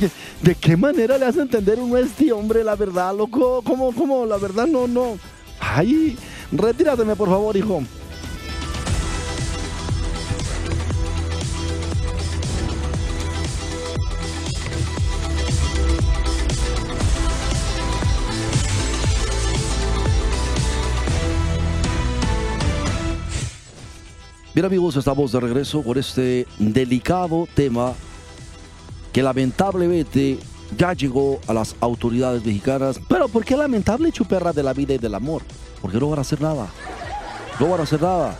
¿De 0.42 0.56
qué 0.56 0.78
manera 0.78 1.18
le 1.18 1.26
hace 1.26 1.42
entender 1.42 1.78
uno 1.78 1.96
a 1.96 2.00
este 2.00 2.32
hombre 2.32 2.64
la 2.64 2.76
verdad, 2.76 3.14
loco? 3.14 3.62
¿Cómo, 3.64 3.94
cómo? 3.94 4.26
La 4.26 4.38
verdad, 4.38 4.66
no, 4.66 4.88
no. 4.88 5.18
Ay, 5.60 6.18
retírateme, 6.54 7.18
por 7.18 7.28
favor, 7.28 7.58
hijo. 7.58 7.84
Bien 24.56 24.66
amigos, 24.66 24.96
estamos 24.96 25.34
de 25.34 25.42
regreso 25.42 25.84
con 25.84 25.98
este 25.98 26.48
delicado 26.58 27.46
tema 27.56 27.94
que 29.12 29.22
lamentablemente 29.22 30.40
ya 30.78 30.94
llegó 30.94 31.42
a 31.46 31.54
las 31.54 31.76
autoridades 31.82 32.46
mexicanas. 32.46 32.98
Pero 33.10 33.28
¿por 33.28 33.44
qué 33.44 33.58
lamentable 33.58 34.14
chuperra 34.14 34.54
de 34.54 34.64
la 34.64 34.72
vida 34.72 34.94
y 34.94 34.98
del 34.98 35.14
amor? 35.14 35.42
Porque 35.82 36.00
no 36.00 36.10
van 36.10 36.20
a 36.20 36.22
hacer 36.22 36.40
nada. 36.40 36.70
No 37.60 37.68
van 37.68 37.82
a 37.82 37.84
hacer 37.84 38.02
nada. 38.02 38.40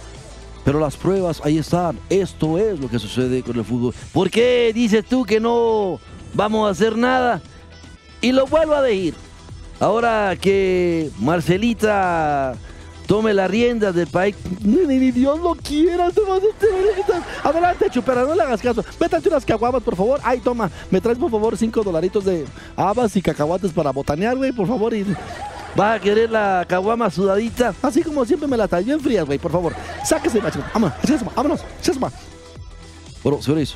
Pero 0.64 0.80
las 0.80 0.96
pruebas 0.96 1.42
ahí 1.44 1.58
están. 1.58 2.00
Esto 2.10 2.58
es 2.58 2.80
lo 2.80 2.88
que 2.88 2.98
sucede 2.98 3.44
con 3.44 3.58
el 3.58 3.66
fútbol. 3.66 3.94
¿Por 4.14 4.30
qué 4.30 4.72
dices 4.74 5.04
tú 5.04 5.26
que 5.26 5.42
no 5.42 6.00
vamos 6.34 6.66
a 6.66 6.72
hacer 6.72 6.98
nada? 6.98 7.42
Y 8.22 8.32
lo 8.32 8.48
vuelvo 8.48 8.76
a 8.76 8.82
decir. 8.82 9.16
Ahora 9.82 10.38
que 10.40 11.12
Marcelita 11.20 12.56
tome 13.06 13.34
la 13.34 13.48
rienda 13.48 13.92
del 13.92 14.08
país. 14.08 14.36
Ni, 14.62 15.12
Dios 15.12 15.40
lo 15.40 15.56
quiera. 15.56 16.10
Adelante, 17.44 17.90
chupera, 17.90 18.24
no 18.24 18.36
le 18.36 18.44
hagas 18.44 18.62
caso. 18.62 18.84
Métate 19.00 19.30
unas 19.30 19.46
caguamas, 19.46 19.84
por 19.84 19.96
favor. 19.96 20.20
Ay, 20.24 20.40
toma, 20.40 20.70
me 20.90 21.02
traes, 21.02 21.18
por 21.18 21.32
favor, 21.32 21.58
cinco 21.58 21.84
dolaritos 21.84 22.26
de 22.26 22.46
habas 22.76 23.16
y 23.16 23.22
cacahuates 23.22 23.72
para 23.72 23.92
botanear, 23.92 24.36
güey, 24.36 24.52
por 24.52 24.68
favor. 24.68 24.94
Y... 24.94 25.06
¿Va 25.80 25.96
a 25.96 26.00
querer 26.00 26.32
la 26.32 26.66
caguama 26.68 27.10
sudadita? 27.10 27.74
Así 27.82 28.02
como 28.02 28.24
siempre 28.26 28.48
me 28.48 28.56
la 28.56 28.68
traes 28.68 28.86
bien 28.86 29.00
frías, 29.00 29.26
güey, 29.26 29.38
por 29.38 29.52
favor. 29.52 29.74
Sáquese, 30.06 30.42
macho. 30.42 30.64
Vámonos, 30.74 30.96
vámonos, 31.36 31.62
Bueno, 33.22 33.42
señores, 33.42 33.76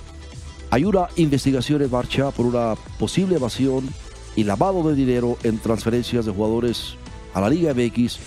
hay 0.69 0.85
una 0.85 1.07
investigación 1.17 1.81
en 1.81 1.91
marcha 1.91 2.31
por 2.31 2.45
una 2.45 2.75
posible 2.97 3.35
evasión 3.35 3.89
y 4.35 4.45
lavado 4.45 4.81
de 4.83 4.95
dinero 4.95 5.37
en 5.43 5.59
transferencias 5.59 6.25
de 6.25 6.31
jugadores 6.31 6.95
a 7.33 7.41
la 7.41 7.49
Liga 7.49 7.73
MX 7.73 8.19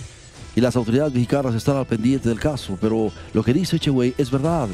y 0.55 0.61
las 0.61 0.75
autoridades 0.75 1.13
mexicanas 1.13 1.55
están 1.55 1.77
al 1.77 1.85
pendiente 1.85 2.29
del 2.29 2.39
caso, 2.39 2.77
pero 2.79 3.11
lo 3.33 3.43
que 3.43 3.53
dice 3.53 3.79
Chewey 3.79 4.13
es 4.17 4.29
verdad. 4.29 4.67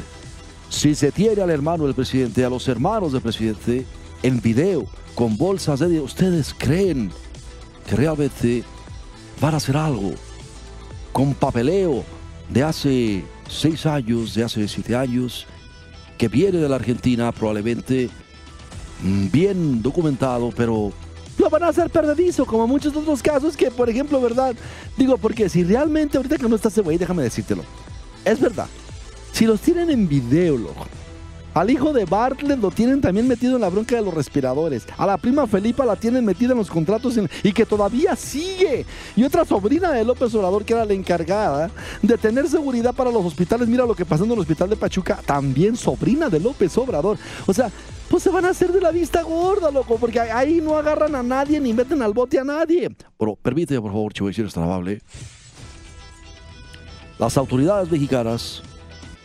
Si 0.68 0.94
se 0.94 1.10
tiene 1.10 1.42
al 1.42 1.50
hermano 1.50 1.84
del 1.84 1.94
presidente, 1.94 2.44
a 2.44 2.50
los 2.50 2.68
hermanos 2.68 3.12
del 3.12 3.22
presidente, 3.22 3.86
en 4.22 4.40
video, 4.40 4.86
con 5.14 5.36
bolsas 5.36 5.80
de 5.80 5.86
dinero, 5.86 6.04
¿ustedes 6.04 6.54
creen 6.56 7.10
que 7.88 7.96
realmente 7.96 8.62
van 9.40 9.54
a 9.54 9.56
hacer 9.56 9.76
algo 9.76 10.12
con 11.12 11.34
papeleo 11.34 12.04
de 12.48 12.62
hace 12.62 13.24
seis 13.48 13.86
años, 13.86 14.34
de 14.34 14.44
hace 14.44 14.68
siete 14.68 14.94
años, 14.94 15.46
que 16.18 16.28
viene 16.28 16.58
de 16.58 16.68
la 16.68 16.76
Argentina 16.76 17.32
probablemente 17.32 18.10
mm, 19.02 19.30
bien 19.30 19.82
documentado, 19.82 20.50
pero 20.54 20.92
lo 21.40 21.50
van 21.50 21.64
a 21.64 21.68
hacer 21.68 21.90
perdedizo, 21.90 22.44
como 22.44 22.66
muchos 22.66 22.94
otros 22.94 23.22
casos 23.22 23.56
que, 23.56 23.70
por 23.70 23.88
ejemplo, 23.88 24.20
¿verdad? 24.20 24.54
Digo, 24.96 25.16
porque 25.18 25.48
si 25.48 25.64
realmente 25.64 26.16
ahorita 26.16 26.36
que 26.36 26.48
no 26.48 26.56
está 26.56 26.68
ese 26.68 26.82
güey, 26.82 26.98
déjame 26.98 27.22
decírtelo. 27.22 27.64
Es 28.24 28.38
verdad. 28.38 28.66
Si 29.32 29.46
los 29.46 29.60
tienen 29.60 29.90
en 29.90 30.08
video, 30.08 30.56
loco. 30.56 30.86
Al 31.52 31.68
hijo 31.68 31.92
de 31.92 32.04
Bartlett 32.04 32.60
lo 32.60 32.70
tienen 32.70 33.00
también 33.00 33.26
metido 33.26 33.56
en 33.56 33.62
la 33.62 33.68
bronca 33.68 33.96
de 33.96 34.02
los 34.02 34.14
respiradores. 34.14 34.86
A 34.96 35.06
la 35.06 35.16
prima 35.16 35.46
Felipa 35.46 35.84
la 35.84 35.96
tienen 35.96 36.24
metida 36.24 36.52
en 36.52 36.58
los 36.58 36.70
contratos 36.70 37.18
y 37.42 37.52
que 37.52 37.66
todavía 37.66 38.14
sigue. 38.14 38.86
Y 39.16 39.24
otra 39.24 39.44
sobrina 39.44 39.90
de 39.90 40.04
López 40.04 40.32
Obrador, 40.34 40.64
que 40.64 40.74
era 40.74 40.84
la 40.84 40.92
encargada 40.92 41.70
de 42.02 42.16
tener 42.18 42.48
seguridad 42.48 42.94
para 42.94 43.10
los 43.10 43.24
hospitales. 43.24 43.66
Mira 43.66 43.84
lo 43.84 43.96
que 43.96 44.06
pasó 44.06 44.24
en 44.24 44.30
el 44.30 44.38
hospital 44.38 44.70
de 44.70 44.76
Pachuca. 44.76 45.18
También 45.26 45.76
sobrina 45.76 46.28
de 46.28 46.38
López 46.38 46.76
Obrador. 46.78 47.18
O 47.46 47.52
sea, 47.52 47.68
pues 48.08 48.22
se 48.22 48.30
van 48.30 48.44
a 48.44 48.50
hacer 48.50 48.72
de 48.72 48.80
la 48.80 48.92
vista 48.92 49.22
gorda, 49.22 49.72
loco, 49.72 49.96
porque 49.98 50.20
ahí 50.20 50.60
no 50.60 50.76
agarran 50.76 51.16
a 51.16 51.22
nadie 51.22 51.58
ni 51.58 51.72
meten 51.72 52.00
al 52.02 52.12
bote 52.12 52.38
a 52.38 52.44
nadie. 52.44 52.94
Pero 53.18 53.34
permíteme, 53.36 53.80
por 53.80 53.90
favor, 53.90 54.12
Chivo, 54.12 54.32
si 54.32 54.40
eres. 54.40 54.54
Las 57.18 57.36
autoridades 57.36 57.90
mexicanas 57.90 58.62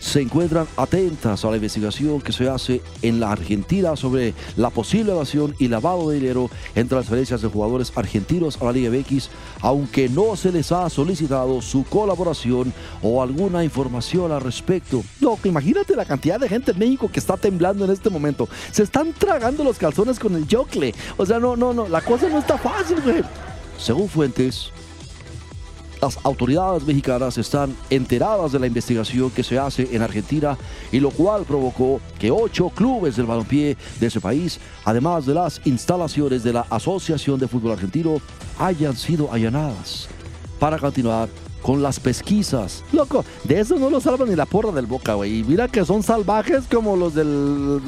se 0.06 0.22
encuentran 0.22 0.68
atentas 0.78 1.44
a 1.44 1.50
la 1.50 1.56
investigación 1.56 2.22
que 2.22 2.32
se 2.32 2.48
hace 2.48 2.82
en 3.02 3.20
la 3.20 3.32
Argentina 3.32 3.96
sobre 3.96 4.36
la 4.56 4.70
posible 4.70 5.12
evasión 5.12 5.56
y 5.58 5.68
lavado 5.68 6.10
de 6.10 6.20
dinero 6.20 6.52
en 6.76 6.88
transferencias 6.88 7.42
de 7.42 7.48
jugadores 7.48 7.92
argentinos 7.96 8.62
a 8.62 8.66
la 8.66 8.72
Liga 8.72 8.92
BX, 8.92 9.30
aunque 9.62 10.08
no 10.08 10.36
se 10.36 10.52
les 10.52 10.72
ha 10.72 10.88
solicitado 10.92 11.60
su 11.60 11.84
colaboración 11.86 12.72
o 13.02 13.24
alguna 13.24 13.64
información 13.64 14.32
al 14.32 14.42
respecto. 14.42 15.04
No, 15.20 15.40
imagínate 15.44 15.96
la 15.96 16.06
cantidad 16.06 16.40
de 16.40 16.50
gente 16.50 16.72
en 16.72 16.80
México 16.80 17.10
que 17.12 17.20
está 17.20 17.36
temblando 17.36 17.84
en 17.84 17.90
este 17.90 18.12
momento. 18.12 18.48
Se 18.72 18.84
están 18.84 19.12
tragando 19.12 19.64
los 19.64 19.80
calzones 19.80 20.20
con 20.20 20.36
el 20.36 20.48
yocle. 20.48 20.94
O 21.18 21.26
sea, 21.26 21.40
no, 21.40 21.56
no, 21.56 21.74
no, 21.74 21.88
la 21.88 22.02
cosa 22.02 22.30
no 22.30 22.38
está 22.38 22.60
fácil, 22.60 23.02
güey. 23.02 23.24
Según 23.80 24.08
fuentes, 24.08 24.72
las 26.02 26.18
autoridades 26.24 26.86
mexicanas 26.86 27.38
están 27.38 27.76
enteradas 27.90 28.52
de 28.52 28.60
la 28.60 28.68
investigación 28.68 29.30
que 29.32 29.44
se 29.44 29.58
hace 29.58 29.88
en 29.92 30.02
Argentina 30.02 30.58
y 30.92 31.00
lo 31.00 31.12
cual 31.12 31.44
provocó 31.44 32.00
que 32.20 32.32
ocho 32.32 32.70
clubes 32.70 33.16
del 33.16 33.26
balompié 33.26 33.78
de 34.00 34.08
ese 34.08 34.20
país, 34.20 34.60
además 34.84 35.26
de 35.26 35.34
las 35.34 35.62
instalaciones 35.66 36.44
de 36.44 36.54
la 36.54 36.66
Asociación 36.70 37.40
de 37.40 37.48
Fútbol 37.48 37.74
Argentino, 37.74 38.22
hayan 38.60 38.96
sido 38.96 39.32
allanadas 39.32 40.08
para 40.60 40.78
continuar 40.78 41.30
con 41.62 41.82
las 41.82 42.00
pesquisas. 42.00 42.84
Loco, 42.92 43.26
de 43.44 43.60
eso 43.60 43.80
no 43.80 43.90
lo 43.90 44.00
salva 44.00 44.26
ni 44.28 44.36
la 44.36 44.46
porra 44.46 44.72
del 44.72 44.86
Boca, 44.86 45.16
güey. 45.16 45.44
Mira 45.44 45.68
que 45.68 45.84
son 45.84 46.04
salvajes 46.04 46.66
como 46.72 46.96
los 46.96 47.16
del... 47.16 47.82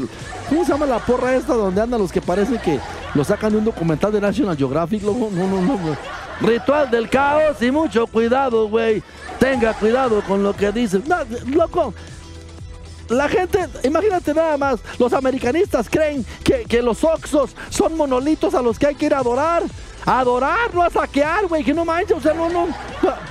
¿Cómo 0.49 0.65
se 0.65 0.71
llama 0.71 0.87
la 0.87 0.97
porra 0.97 1.35
esta 1.35 1.53
donde 1.53 1.81
andan 1.81 2.01
los 2.01 2.11
que 2.11 2.19
parece 2.19 2.57
que 2.57 2.79
lo 3.13 3.23
sacan 3.23 3.51
de 3.51 3.59
un 3.59 3.65
documental 3.65 4.11
de 4.11 4.19
National 4.19 4.57
Geographic? 4.57 5.03
Loco? 5.03 5.29
No, 5.31 5.47
no, 5.47 5.61
no, 5.61 5.73
no. 5.77 6.26
Ritual 6.41 6.89
del 6.91 7.09
caos 7.09 7.61
y 7.61 7.71
mucho 7.71 8.07
cuidado, 8.07 8.67
güey. 8.67 9.01
Tenga 9.39 9.73
cuidado 9.73 10.21
con 10.21 10.43
lo 10.43 10.55
que 10.55 10.71
dices. 10.71 11.05
No, 11.07 11.17
loco. 11.47 11.93
La 13.09 13.29
gente, 13.29 13.67
imagínate 13.83 14.33
nada 14.33 14.57
más, 14.57 14.81
los 14.99 15.13
americanistas 15.13 15.87
creen 15.89 16.25
que, 16.43 16.65
que 16.65 16.81
los 16.81 17.03
Oxos 17.05 17.55
son 17.69 17.95
monolitos 17.95 18.53
a 18.53 18.61
los 18.61 18.77
que 18.77 18.87
hay 18.87 18.95
que 18.95 19.05
ir 19.05 19.13
a 19.13 19.19
adorar. 19.19 19.63
A 20.05 20.19
adorar, 20.19 20.73
no 20.73 20.83
a 20.83 20.89
saquear, 20.89 21.47
güey, 21.47 21.63
que 21.63 21.73
no 21.73 21.83
manches, 21.83 22.17
o 22.17 22.21
sea, 22.21 22.33
no, 22.33 22.49
no. 22.49 22.67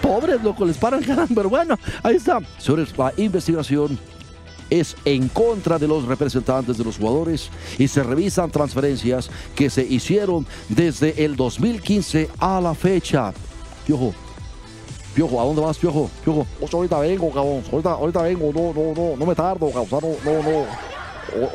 Pobres, 0.02 0.42
loco, 0.42 0.64
les 0.64 0.76
paran 0.76 1.02
pero 1.34 1.48
bueno, 1.48 1.78
ahí 2.02 2.16
está. 2.16 2.40
Sobre 2.58 2.86
la 2.96 3.12
investigación 3.16 3.98
es 4.70 4.96
en 5.04 5.28
contra 5.28 5.78
de 5.78 5.88
los 5.88 6.04
representantes 6.04 6.78
de 6.78 6.84
los 6.84 6.98
jugadores 6.98 7.50
y 7.78 7.88
se 7.88 8.02
revisan 8.02 8.50
transferencias 8.50 9.30
que 9.54 9.70
se 9.70 9.82
hicieron 9.82 10.46
desde 10.68 11.24
el 11.24 11.36
2015 11.36 12.28
a 12.38 12.60
la 12.60 12.74
fecha. 12.74 13.32
Piojo, 13.86 14.12
Piojo, 15.14 15.40
¿a 15.40 15.44
dónde 15.44 15.62
vas, 15.62 15.78
Piojo? 15.78 16.10
Piojo, 16.24 16.46
ahorita 16.72 16.98
vengo, 16.98 17.30
cabrón, 17.30 17.62
ahorita, 17.72 17.90
ahorita 17.92 18.22
vengo, 18.22 18.52
no, 18.52 18.72
no, 18.74 18.94
no, 18.94 19.16
no 19.16 19.26
me 19.26 19.34
tardo, 19.34 19.70
cabrón, 19.70 20.16
no, 20.24 20.32
no, 20.32 20.42
no, 20.42 20.66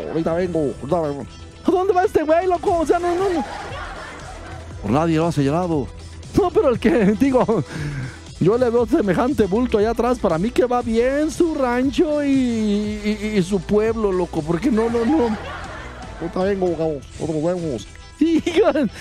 ahorita 0.09 0.33
vengo, 0.33 0.73
ahorita 0.81 1.01
vengo. 1.01 1.25
¿A 1.63 1.71
dónde 1.71 1.93
va 1.93 2.03
este 2.05 2.23
güey, 2.23 2.47
loco? 2.47 2.79
O 2.79 2.85
sea, 2.85 2.97
no, 2.97 3.15
no, 3.15 3.29
no. 3.29 3.45
Nadie 4.89 5.17
lo 5.17 5.27
ha 5.27 5.31
señalado. 5.31 5.87
No, 6.35 6.49
pero 6.49 6.69
el 6.69 6.79
que, 6.79 7.05
digo, 7.19 7.63
yo 8.41 8.57
le 8.57 8.71
veo 8.71 8.87
semejante 8.87 9.45
bulto 9.45 9.77
allá 9.77 9.91
atrás. 9.91 10.17
Para 10.19 10.37
mí 10.37 10.49
que 10.49 10.65
va 10.65 10.81
bien 10.81 11.29
su 11.29 11.53
rancho 11.53 12.25
y, 12.25 13.41
su 13.47 13.59
pueblo, 13.59 14.11
loco. 14.11 14.41
Porque 14.41 14.71
no, 14.71 14.89
no, 14.89 15.05
no. 15.05 15.37
Otra 16.25 16.43
vengo, 16.43 16.99
otro 17.19 17.41
vemos. 17.43 17.87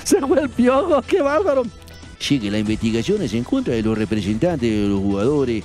se 0.04 0.20
fue 0.20 0.42
el 0.42 0.48
piojo, 0.50 1.02
qué 1.02 1.22
bárbaro. 1.22 1.62
Sigue 2.18 2.50
la 2.50 2.58
investigación 2.58 3.22
en 3.22 3.44
contra 3.44 3.74
de 3.74 3.82
los 3.82 3.96
representantes 3.96 4.70
de 4.70 4.88
los 4.88 5.00
jugadores 5.00 5.64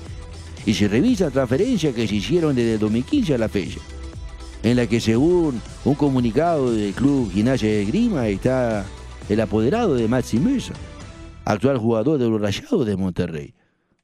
y 0.66 0.74
se 0.74 0.88
revisa 0.88 1.30
transferencias 1.30 1.94
que 1.94 2.08
se 2.08 2.16
hicieron 2.16 2.56
desde 2.56 2.78
2015 2.78 3.36
a 3.36 3.38
la 3.38 3.50
fecha, 3.50 3.80
en 4.64 4.78
la 4.78 4.88
que 4.88 5.00
según 5.00 5.62
un 5.84 5.96
comunicado 5.96 6.72
del 6.72 6.94
club 6.94 7.32
Gimnasia 7.32 7.70
de 7.70 7.86
Grima 7.86 8.28
está 8.28 8.86
el 9.30 9.42
apoderado 9.42 9.96
de 9.96 10.08
Maxi 10.08 10.40
Mesa, 10.40 10.74
actual 11.44 11.78
jugador 11.78 12.18
de 12.18 12.30
los 12.30 12.42
Rayados 12.42 12.86
de 12.86 12.96
Monterrey. 12.96 13.55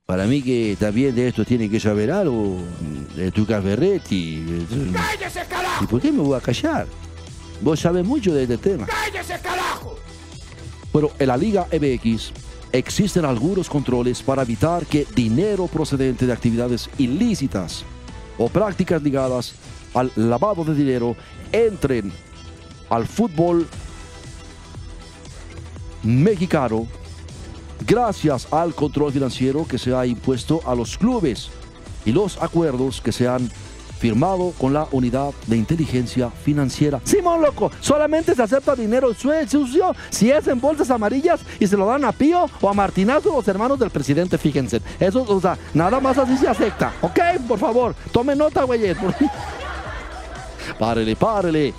Para 0.06 0.26
mí 0.26 0.42
que 0.42 0.76
también 0.80 1.16
de 1.16 1.30
esto 1.30 1.46
tiene 1.46 1.70
que 1.70 1.80
saber 1.80 2.12
algo 2.12 2.58
de 3.16 3.32
tu 3.32 3.46
Ferretti. 3.46 4.66
¡Cállese, 4.94 5.46
carajo! 5.48 5.84
¿Y 5.84 5.88
por 5.88 6.02
qué 6.02 6.12
me 6.12 6.20
voy 6.22 6.38
a 6.38 6.42
callar? 6.42 6.86
Vos 7.62 7.80
sabés 7.80 8.06
mucho 8.06 8.34
de 8.34 8.44
este 8.44 8.58
tema. 8.58 8.88
¡Cállese, 8.88 9.40
carajo! 9.42 9.96
Pero 10.92 11.12
en 11.18 11.28
la 11.28 11.38
Liga 11.38 11.68
MX 11.72 12.34
existen 12.72 13.26
algunos 13.26 13.70
controles 13.70 14.22
para 14.22 14.42
evitar 14.42 14.86
que 14.86 15.06
dinero 15.16 15.68
procedente 15.68 16.26
de 16.26 16.34
actividades 16.34 16.90
ilícitas 16.98 17.86
o 18.38 18.50
prácticas 18.50 19.02
ligadas 19.02 19.54
al 19.94 20.12
lavado 20.16 20.64
de 20.64 20.74
dinero 20.74 21.16
entren 21.52 22.12
al 22.90 23.08
fútbol 23.08 23.68
mexicano 26.04 26.88
gracias 27.86 28.48
al 28.52 28.74
control 28.74 29.12
financiero 29.12 29.66
que 29.68 29.78
se 29.78 29.94
ha 29.94 30.06
impuesto 30.06 30.62
a 30.66 30.76
los 30.76 30.98
clubes 30.98 31.50
y 32.06 32.12
los 32.12 32.42
acuerdos 32.42 33.02
que 33.02 33.12
se 33.12 33.28
han 33.28 33.50
firmado 34.02 34.52
con 34.58 34.74
la 34.74 34.88
unidad 34.92 35.32
de 35.46 35.58
inteligencia 35.58 36.32
financiera. 36.32 37.00
Simón 37.04 37.40
loco, 37.40 37.72
solamente 37.82 38.34
se 38.34 38.42
acepta 38.42 38.76
dinero 38.76 39.14
sucio 39.14 39.96
si 40.10 40.32
es 40.32 40.48
en 40.48 40.60
bolsas 40.60 40.90
amarillas 40.90 41.42
y 41.60 41.68
se 41.68 41.78
lo 41.78 41.86
dan 41.86 42.04
a 42.06 42.12
Pío 42.12 42.50
o 42.60 42.70
a 42.70 42.74
Martinazo, 42.74 43.32
los 43.32 43.48
hermanos 43.48 43.78
del 43.78 43.92
presidente, 43.92 44.40
fíjense. 44.40 44.82
Eso, 45.00 45.24
o 45.28 45.40
sea, 45.40 45.56
nada 45.76 46.00
más 46.00 46.18
así 46.18 46.36
se 46.36 46.48
acepta. 46.48 46.94
Ok, 47.02 47.20
por 47.48 47.60
favor, 47.60 47.96
tome 48.12 48.36
nota, 48.36 48.64
güeyes. 48.64 48.98
párele, 50.80 51.16
párele. 51.16 51.74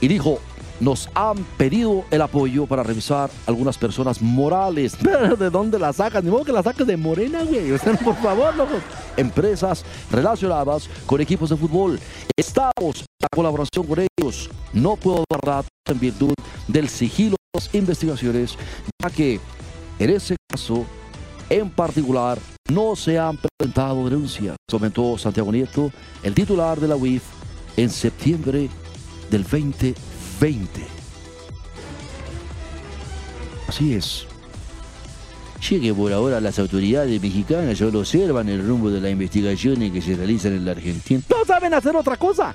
Y 0.00 0.08
dijo, 0.08 0.38
nos 0.80 1.08
han 1.14 1.44
pedido 1.56 2.04
el 2.10 2.22
apoyo 2.22 2.66
para 2.66 2.82
revisar 2.82 3.30
algunas 3.46 3.78
personas 3.78 4.22
morales. 4.22 4.96
¿de 5.38 5.50
dónde 5.50 5.78
las 5.78 5.96
sacas? 5.96 6.22
Ni 6.22 6.30
modo 6.30 6.44
que 6.44 6.52
las 6.52 6.64
saques 6.64 6.86
de 6.86 6.96
Morena, 6.96 7.42
güey. 7.44 7.76
por 8.04 8.16
favor, 8.16 8.54
loco. 8.56 8.74
Empresas 9.16 9.84
relacionadas 10.10 10.88
con 11.06 11.20
equipos 11.20 11.50
de 11.50 11.56
fútbol. 11.56 11.98
Estamos 12.36 13.00
en 13.00 13.06
la 13.20 13.28
colaboración 13.34 13.86
con 13.86 13.98
ellos. 14.00 14.50
No 14.72 14.96
puedo 14.96 15.24
dar 15.30 15.40
datos 15.44 15.70
en 15.88 15.98
virtud 15.98 16.34
del 16.66 16.88
sigilo 16.88 17.36
de 17.52 17.60
las 17.60 17.74
investigaciones, 17.74 18.56
ya 19.02 19.10
que 19.10 19.40
en 19.98 20.10
ese 20.10 20.36
caso 20.48 20.84
en 21.50 21.70
particular 21.70 22.38
no 22.70 22.94
se 22.94 23.18
han 23.18 23.38
presentado 23.38 24.04
denuncias, 24.04 24.56
comentó 24.70 25.16
Santiago 25.16 25.50
Nieto, 25.50 25.90
el 26.22 26.34
titular 26.34 26.78
de 26.78 26.88
la 26.88 26.96
UIF, 26.96 27.22
en 27.76 27.88
septiembre 27.88 28.68
del 29.30 29.42
2020. 29.42 30.07
20. 30.40 30.86
Así 33.68 33.94
es. 33.94 34.26
Llegue 35.68 35.92
por 35.92 36.12
ahora 36.12 36.40
las 36.40 36.58
autoridades 36.58 37.20
mexicanas 37.20 37.78
solo 37.78 38.00
observan 38.00 38.48
el 38.48 38.66
rumbo 38.66 38.90
de 38.90 39.00
las 39.00 39.10
investigaciones 39.10 39.92
que 39.92 40.00
se 40.00 40.14
realizan 40.14 40.52
en 40.52 40.64
la 40.64 40.70
Argentina. 40.70 41.20
No 41.28 41.44
saben 41.44 41.74
hacer 41.74 41.94
otra 41.96 42.16
cosa. 42.16 42.54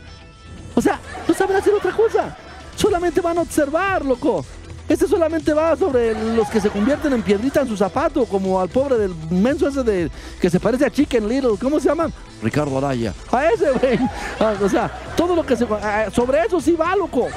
O 0.74 0.82
sea, 0.82 1.00
no 1.28 1.34
saben 1.34 1.58
hacer 1.58 1.74
otra 1.74 1.92
cosa. 1.92 2.36
Solamente 2.76 3.22
van 3.22 3.38
a 3.38 3.42
observar, 3.42 4.06
loco. 4.06 4.44
Este 4.88 5.08
solamente 5.08 5.54
va 5.54 5.76
sobre 5.78 6.14
los 6.36 6.50
que 6.50 6.60
se 6.60 6.70
convierten 6.70 7.14
en 7.14 7.22
piedrita 7.22 7.62
en 7.62 7.68
su 7.68 7.78
zapato, 7.78 8.26
como 8.26 8.60
al 8.60 8.70
pobre 8.70 8.98
del 8.98 9.16
menso 9.30 9.68
ese 9.68 9.84
de 9.84 10.12
que 10.42 10.50
se 10.50 10.60
parece 10.60 10.86
a 10.86 10.92
Chicken 10.92 11.28
Little. 11.28 11.58
¿Cómo 11.60 11.80
se 11.80 11.88
llama? 11.88 12.10
Ricardo 12.42 12.78
Araya. 12.78 13.14
A 13.32 13.48
ese, 13.48 13.72
güey. 13.72 14.00
Ah, 14.40 14.56
o 14.62 14.68
sea, 14.68 14.92
todo 15.16 15.36
lo 15.36 15.46
que 15.46 15.56
se. 15.56 15.66
Ah, 15.82 16.08
sobre 16.14 16.42
eso 16.42 16.60
sí 16.60 16.74
va, 16.74 16.96
loco. 16.96 17.30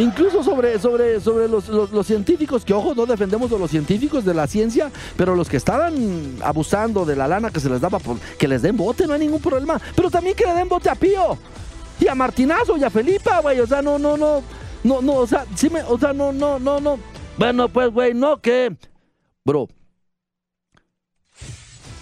Incluso 0.00 0.42
sobre, 0.42 0.78
sobre, 0.78 1.20
sobre 1.20 1.46
los, 1.46 2.06
científicos, 2.06 2.64
que 2.64 2.72
ojo, 2.72 2.94
no 2.94 3.04
defendemos 3.04 3.50
de 3.50 3.58
los 3.58 3.70
científicos 3.70 4.24
de 4.24 4.32
la 4.32 4.46
ciencia, 4.46 4.90
pero 5.14 5.34
los 5.34 5.48
que 5.48 5.58
estaban 5.58 6.38
abusando 6.42 7.04
de 7.04 7.16
la 7.16 7.28
lana 7.28 7.50
que 7.50 7.60
se 7.60 7.68
les 7.68 7.82
daba, 7.82 7.98
que 8.38 8.48
les 8.48 8.62
den 8.62 8.78
bote, 8.78 9.06
no 9.06 9.12
hay 9.12 9.20
ningún 9.20 9.42
problema. 9.42 9.78
Pero 9.94 10.10
también 10.10 10.34
que 10.34 10.46
le 10.46 10.54
den 10.54 10.70
bote 10.70 10.88
a 10.88 10.94
Pío, 10.94 11.36
y 12.00 12.08
a 12.08 12.14
Martinazo, 12.14 12.78
y 12.78 12.84
a 12.84 12.88
Felipa, 12.88 13.40
güey. 13.40 13.60
O 13.60 13.66
sea, 13.66 13.82
no, 13.82 13.98
no, 13.98 14.16
no, 14.16 14.42
no, 14.84 15.02
no, 15.02 15.14
o 15.16 15.26
sea, 15.26 15.44
sí 15.54 15.68
me, 15.68 15.82
o 15.82 15.98
sea, 15.98 16.14
no, 16.14 16.32
no, 16.32 16.58
no, 16.58 16.80
no. 16.80 16.98
Bueno, 17.36 17.68
pues, 17.68 17.92
güey, 17.92 18.14
no, 18.14 18.40
que. 18.40 18.74
Bro, 19.44 19.68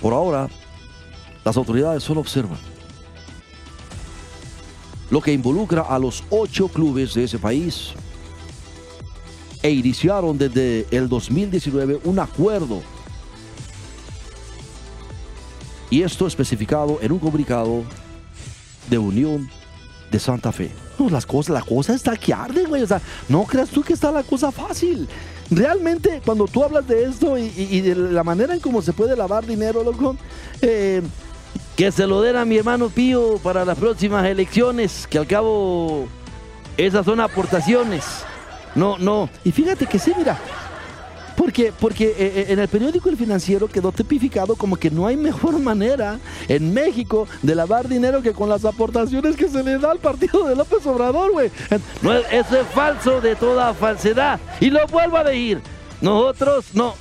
por 0.00 0.12
ahora, 0.12 0.48
las 1.44 1.56
autoridades 1.56 2.04
solo 2.04 2.20
observan 2.20 2.77
lo 5.10 5.20
que 5.20 5.32
involucra 5.32 5.82
a 5.82 5.98
los 5.98 6.22
ocho 6.30 6.68
clubes 6.68 7.14
de 7.14 7.24
ese 7.24 7.38
país. 7.38 7.92
E 9.62 9.70
iniciaron 9.70 10.38
desde 10.38 10.86
el 10.90 11.08
2019 11.08 12.00
un 12.04 12.18
acuerdo. 12.18 12.80
Y 15.90 16.02
esto 16.02 16.26
especificado 16.26 16.98
en 17.00 17.12
un 17.12 17.18
comunicado 17.18 17.82
de 18.88 18.98
Unión 18.98 19.48
de 20.10 20.18
Santa 20.18 20.52
Fe. 20.52 20.70
No, 20.98 21.08
las 21.08 21.26
cosas, 21.26 21.54
la 21.54 21.62
cosa 21.62 21.94
está 21.94 22.16
que 22.16 22.32
arde, 22.32 22.64
güey. 22.64 22.82
O 22.82 22.86
sea, 22.86 23.00
no 23.28 23.44
creas 23.44 23.70
tú 23.70 23.82
que 23.82 23.92
está 23.92 24.10
la 24.10 24.22
cosa 24.22 24.52
fácil. 24.52 25.08
Realmente, 25.50 26.20
cuando 26.24 26.46
tú 26.46 26.62
hablas 26.62 26.86
de 26.86 27.04
esto 27.04 27.38
y, 27.38 27.80
de 27.80 27.94
la 27.94 28.22
manera 28.22 28.54
en 28.54 28.60
cómo 28.60 28.82
se 28.82 28.92
puede 28.92 29.16
lavar 29.16 29.46
dinero, 29.46 29.82
loco, 29.82 30.16
eh, 30.60 31.00
que 31.78 31.92
se 31.92 32.08
lo 32.08 32.20
den 32.20 32.34
a 32.34 32.44
mi 32.44 32.56
hermano 32.56 32.88
Pío 32.88 33.38
para 33.38 33.64
las 33.64 33.78
próximas 33.78 34.26
elecciones, 34.26 35.06
que 35.06 35.16
al 35.16 35.28
cabo 35.28 36.08
esas 36.76 37.06
son 37.06 37.20
aportaciones. 37.20 38.04
No, 38.74 38.98
no. 38.98 39.30
Y 39.44 39.52
fíjate 39.52 39.86
que 39.86 40.00
sí, 40.00 40.12
mira, 40.18 40.36
porque, 41.36 41.72
porque 41.78 42.06
eh, 42.06 42.14
eh, 42.18 42.46
en 42.48 42.58
el 42.58 42.66
periódico 42.66 43.08
El 43.08 43.16
Financiero 43.16 43.68
quedó 43.68 43.92
tipificado 43.92 44.56
como 44.56 44.76
que 44.76 44.90
no 44.90 45.06
hay 45.06 45.16
mejor 45.16 45.56
manera 45.60 46.18
en 46.48 46.74
México 46.74 47.28
de 47.42 47.54
lavar 47.54 47.86
dinero 47.86 48.22
que 48.22 48.32
con 48.32 48.48
las 48.48 48.64
aportaciones 48.64 49.36
que 49.36 49.48
se 49.48 49.62
le 49.62 49.78
da 49.78 49.92
al 49.92 50.00
partido 50.00 50.48
de 50.48 50.56
López 50.56 50.84
Obrador, 50.84 51.30
güey. 51.30 51.52
Eso 52.32 52.60
es 52.60 52.66
falso 52.74 53.20
de 53.20 53.36
toda 53.36 53.72
falsedad. 53.72 54.40
Y 54.58 54.70
lo 54.70 54.84
vuelvo 54.88 55.18
a 55.18 55.22
decir. 55.22 55.62
Nosotros 56.00 56.74
no. 56.74 56.94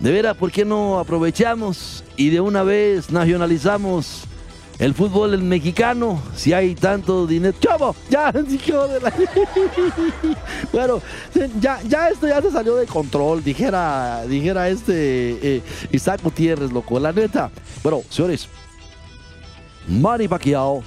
De 0.00 0.12
veras, 0.12 0.36
¿por 0.36 0.52
qué 0.52 0.64
no 0.64 0.98
aprovechamos 0.98 2.04
y 2.16 2.30
de 2.30 2.40
una 2.40 2.62
vez 2.62 3.10
nacionalizamos 3.10 4.28
el 4.78 4.94
fútbol 4.94 5.36
mexicano, 5.42 6.22
si 6.36 6.52
hay 6.52 6.74
tanto 6.76 7.26
dinero. 7.26 7.56
¡Chavo! 7.58 7.96
Ya, 8.08 8.32
la... 9.02 9.12
Bueno, 10.72 11.02
ya, 11.60 11.80
ya 11.82 12.08
esto 12.08 12.28
ya 12.28 12.40
se 12.40 12.50
salió 12.50 12.76
de 12.76 12.86
control, 12.86 13.42
dijera, 13.42 14.24
dijera 14.26 14.68
este 14.68 15.56
eh, 15.56 15.62
Isaac 15.90 16.20
Gutiérrez, 16.22 16.70
loco, 16.70 17.00
la 17.00 17.12
neta. 17.12 17.50
Bueno, 17.82 18.02
señores, 18.08 18.48
Manny 19.88 20.28
Pacquiao 20.28 20.82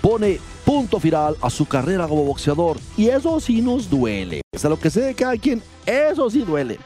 pone 0.00 0.40
punto 0.64 0.98
final 1.00 1.36
a 1.42 1.50
su 1.50 1.66
carrera 1.66 2.08
como 2.08 2.24
boxeador 2.24 2.78
y 2.96 3.08
eso 3.08 3.40
sí 3.40 3.60
nos 3.60 3.90
duele. 3.90 4.40
O 4.54 4.58
sea, 4.58 4.70
lo 4.70 4.78
que 4.78 4.88
sé 4.88 5.02
de 5.02 5.14
cada 5.14 5.36
quien, 5.36 5.62
eso 5.84 6.30
sí 6.30 6.40
duele. 6.40 6.78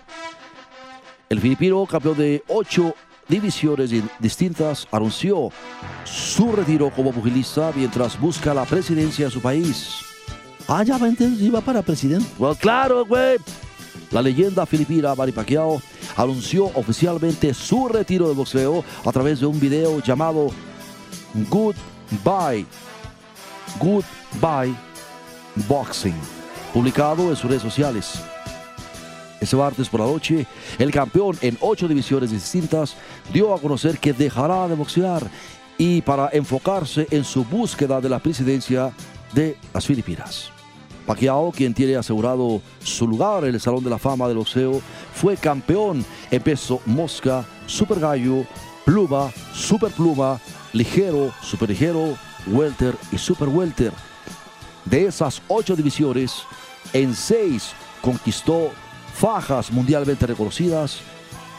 El 1.29 1.41
filipino, 1.41 1.87
campeón 1.87 2.17
de 2.17 2.43
8 2.49 2.95
divisiones 3.29 3.91
distintas, 4.19 4.87
anunció 4.91 5.51
su 6.05 6.53
retiro 6.53 6.91
como 6.91 7.13
pugilista 7.13 7.73
mientras 7.75 8.21
busca 8.21 8.53
la 8.53 8.65
presidencia 8.65 9.27
de 9.27 9.31
su 9.31 9.41
país. 9.41 9.97
Ah, 10.69 10.83
ya 10.83 10.99
va, 10.99 11.09
iba 11.09 11.61
para 11.61 11.83
presidente. 11.83 12.27
Pues 12.39 12.59
claro, 12.59 13.05
güey. 13.05 13.39
La 14.11 14.23
leyenda 14.23 14.65
filipina 14.65 15.15
Manny 15.15 15.33
Pacquiao 15.33 15.81
anunció 16.17 16.67
oficialmente 16.75 17.53
su 17.53 17.89
retiro 17.89 18.29
de 18.29 18.35
boxeo 18.35 18.85
a 19.05 19.13
través 19.13 19.41
de 19.41 19.47
un 19.47 19.59
video 19.59 20.01
llamado 20.01 20.51
Goodbye. 21.51 22.67
Goodbye 23.81 24.75
Boxing, 25.69 26.15
publicado 26.73 27.31
en 27.31 27.37
sus 27.37 27.51
redes 27.51 27.63
sociales. 27.63 28.21
Ese 29.45 29.57
martes 29.57 29.91
por 29.91 30.01
la 30.01 30.07
noche, 30.07 30.47
el 30.79 30.91
campeón 30.91 31.37
en 31.43 31.59
ocho 31.61 31.87
divisiones 31.87 32.31
distintas 32.31 32.97
dio 33.31 33.53
a 33.53 33.61
conocer 33.61 33.99
que 33.99 34.15
dejará 34.15 34.67
de 34.69 34.75
boxear 34.75 35.23
y 35.77 36.01
para 36.01 36.31
enfocarse 36.33 37.07
en 37.11 37.25
su 37.25 37.45
búsqueda 37.45 38.01
de 38.01 38.09
la 38.09 38.21
presidencia 38.21 38.91
de 39.35 39.59
las 39.75 39.85
Filipinas. 39.85 40.51
Pacquiao, 41.07 41.53
quien 41.53 41.75
tiene 41.75 41.95
asegurado 41.95 42.63
su 42.83 43.07
lugar 43.07 43.45
en 43.45 43.55
el 43.55 43.61
Salón 43.61 43.85
de 43.85 43.91
la 43.91 43.99
Fama 43.99 44.29
del 44.29 44.39
Boxeo, 44.39 44.81
fue 45.13 45.37
campeón 45.37 46.03
en 46.31 46.43
peso 46.43 46.81
mosca, 46.87 47.45
super 47.67 48.01
gallo, 48.01 48.47
pluma, 48.87 49.31
super 49.53 49.93
pluma, 49.93 50.41
ligero, 50.73 51.35
super 51.43 51.69
ligero, 51.69 52.17
welter 52.47 52.97
y 53.13 53.19
super 53.19 53.49
welter. 53.51 53.93
De 54.87 55.05
esas 55.05 55.43
ocho 55.49 55.77
divisiones, 55.77 56.33
en 56.95 57.15
seis 57.15 57.73
conquistó 58.01 58.71
fajas 59.15 59.71
mundialmente 59.71 60.27
reconocidas 60.27 60.99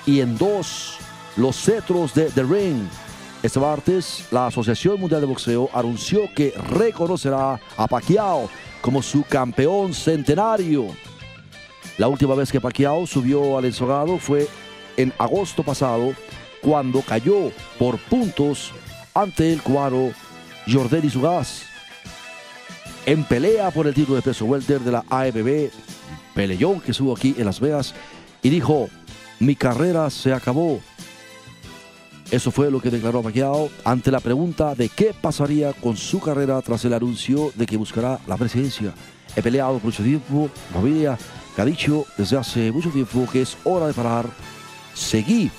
y 0.06 0.20
en 0.20 0.38
dos 0.38 0.98
los 1.38 1.56
cetros 1.56 2.14
de 2.14 2.26
The 2.26 2.44
Ring. 2.44 2.88
Este 3.42 3.60
martes, 3.60 4.26
la 4.32 4.48
Asociación 4.48 5.00
Mundial 5.00 5.22
de 5.22 5.28
Boxeo 5.28 5.70
anunció 5.74 6.22
que 6.36 6.54
reconocerá 6.70 7.60
a 7.78 7.88
Pacquiao 7.88 8.50
como 8.82 9.02
su 9.02 9.24
campeón 9.24 9.94
centenario. 9.94 10.88
La 11.98 12.08
última 12.08 12.36
vez 12.36 12.52
que 12.52 12.62
Pacquiao 12.62 13.06
subió 13.08 13.58
al 13.58 13.66
ensogado 13.66 14.18
fue 14.18 14.48
en 14.98 15.14
agosto 15.18 15.64
pasado, 15.64 16.14
cuando 16.62 17.02
cayó 17.02 17.52
por 17.78 17.98
puntos 18.00 18.72
ante 19.14 19.54
el 19.54 19.62
cubano 19.62 20.12
Jordani 20.68 21.10
Sugas. 21.10 21.64
En 23.06 23.24
pelea 23.24 23.70
por 23.70 23.86
el 23.86 23.94
título 23.94 24.16
de 24.16 24.24
peso 24.24 24.46
welter 24.46 24.80
de 24.80 24.92
la 24.92 25.06
AMB, 25.10 25.70
Peleón 26.34 26.82
que 26.82 26.92
estuvo 26.92 27.14
aquí 27.14 27.36
en 27.38 27.46
Las 27.46 27.60
Vegas 27.60 27.94
y 28.42 28.50
dijo, 28.50 28.90
mi 29.40 29.56
carrera 29.56 30.10
se 30.10 30.34
acabó. 30.34 30.80
Eso 32.32 32.52
fue 32.52 32.72
lo 32.72 32.82
que 32.82 32.90
declaró 32.90 33.22
Pacquiao 33.22 33.70
ante 33.84 34.12
la 34.12 34.20
pregunta 34.20 34.74
de 34.76 34.90
qué 34.90 35.14
pasaría 35.20 35.74
con 35.74 35.96
su 35.96 36.20
carrera 36.20 36.62
tras 36.62 36.84
el 36.86 36.94
anuncio 36.94 37.52
de 37.56 37.66
que 37.66 37.78
buscará 37.78 38.20
la 38.28 38.38
presidencia. 38.38 38.94
He 39.36 39.42
peleado 39.42 39.74
por 39.74 39.86
mucho 39.86 40.04
tiempo, 40.04 40.50
familia 40.74 41.18
que 41.56 41.62
ha 41.62 41.66
dicho 41.66 42.06
desde 42.18 42.38
hace 42.38 42.72
mucho 42.72 42.90
tiempo 42.90 43.28
que 43.32 43.42
es 43.42 43.58
hora 43.64 43.88
de 43.88 43.94
parar. 43.94 44.26
Seguí 44.94 45.52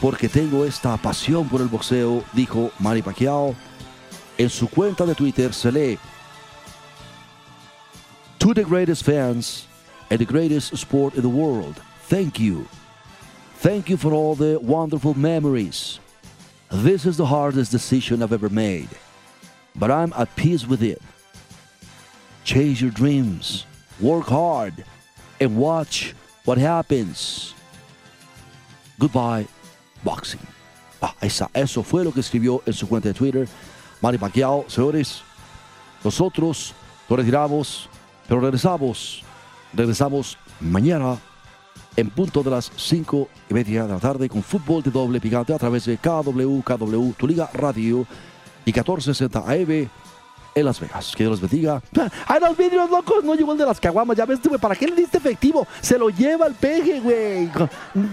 porque 0.00 0.28
tengo 0.28 0.64
esta 0.64 0.96
pasión 0.96 1.48
por 1.48 1.60
el 1.60 1.68
boxeo, 1.68 2.24
dijo 2.32 2.70
Manny 2.78 3.02
Pacquiao. 3.02 3.54
En 4.36 4.50
su 4.50 4.68
cuenta 4.68 5.06
de 5.06 5.14
Twitter 5.14 5.52
se 5.54 5.70
lee, 5.70 5.98
To 8.38 8.52
the 8.52 8.64
greatest 8.64 9.04
fans, 9.04 9.66
and 10.10 10.18
the 10.18 10.24
greatest 10.24 10.76
sport 10.76 11.14
in 11.14 11.22
the 11.22 11.28
world. 11.28 11.80
Thank 12.02 12.38
you. 12.38 12.66
Thank 13.56 13.88
you 13.88 13.96
for 13.96 14.12
all 14.12 14.34
the 14.34 14.58
wonderful 14.60 15.14
memories. 15.14 16.00
This 16.70 17.06
is 17.06 17.16
the 17.16 17.26
hardest 17.26 17.70
decision 17.70 18.22
I've 18.22 18.32
ever 18.32 18.48
made, 18.48 18.88
but 19.76 19.90
I'm 19.90 20.12
at 20.14 20.34
peace 20.36 20.66
with 20.66 20.82
it. 20.82 21.00
Chase 22.44 22.80
your 22.80 22.90
dreams, 22.90 23.64
work 24.00 24.26
hard, 24.26 24.84
and 25.40 25.56
watch 25.56 26.14
what 26.44 26.58
happens. 26.58 27.54
Goodbye, 28.98 29.46
boxing. 30.02 30.46
Ah, 31.00 31.14
esa, 31.22 31.48
eso 31.54 31.82
fue 31.82 32.04
lo 32.04 32.12
que 32.12 32.20
escribió 32.20 32.62
en 32.66 32.72
su 32.72 32.86
cuenta 32.86 33.08
de 33.08 33.14
Twitter 33.14 33.48
Manny 34.04 34.18
Pacquiao. 34.18 34.66
Señores, 34.68 35.22
nosotros 36.02 36.74
nos 37.08 37.18
retiramos, 37.18 37.88
pero 38.28 38.40
regresamos 38.40 39.22
Regresamos 39.76 40.38
mañana 40.60 41.16
en 41.96 42.10
punto 42.10 42.42
de 42.42 42.50
las 42.50 42.70
5 42.76 43.28
y 43.50 43.54
media 43.54 43.84
de 43.86 43.92
la 43.92 43.98
tarde 43.98 44.28
con 44.28 44.42
fútbol 44.42 44.82
de 44.82 44.90
doble 44.90 45.20
picante 45.20 45.52
a 45.52 45.58
través 45.58 45.84
de 45.84 45.98
KW, 45.98 46.60
KW, 46.60 47.12
tu 47.16 47.26
liga 47.26 47.48
radio 47.52 48.06
y 48.64 48.72
1460 48.72 49.38
AM 49.40 49.88
en 50.54 50.64
Las 50.64 50.80
Vegas. 50.80 51.12
Que 51.16 51.24
Dios 51.24 51.32
los 51.32 51.40
bendiga. 51.40 51.82
¡Ay, 52.26 52.40
los 52.40 52.56
vidrios 52.56 52.88
locos! 52.90 53.24
No 53.24 53.34
llegó 53.34 53.52
el 53.52 53.58
de 53.58 53.66
las 53.66 53.80
caguamas. 53.80 54.16
Ya 54.16 54.26
ves, 54.26 54.40
güey, 54.42 54.60
¿para 54.60 54.76
qué 54.76 54.86
le 54.86 54.94
diste 54.94 55.18
efectivo? 55.18 55.66
Se 55.80 55.98
lo 55.98 56.08
lleva 56.10 56.46
el 56.46 56.54
peje, 56.54 57.00
güey. 57.00 57.50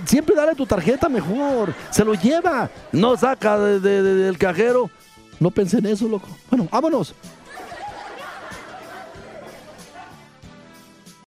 Siempre 0.06 0.36
dale 0.36 0.56
tu 0.56 0.66
tarjeta 0.66 1.08
mejor. 1.10 1.74
Se 1.92 2.04
lo 2.04 2.14
lleva. 2.14 2.70
No 2.92 3.16
saca 3.16 3.58
del 3.60 4.38
cajero. 4.38 4.90
No 5.40 5.52
pensé 5.52 5.78
en 5.78 5.88
eso, 5.88 6.08
loco. 6.08 6.28
Bueno, 6.50 6.68
vámonos. 6.72 7.16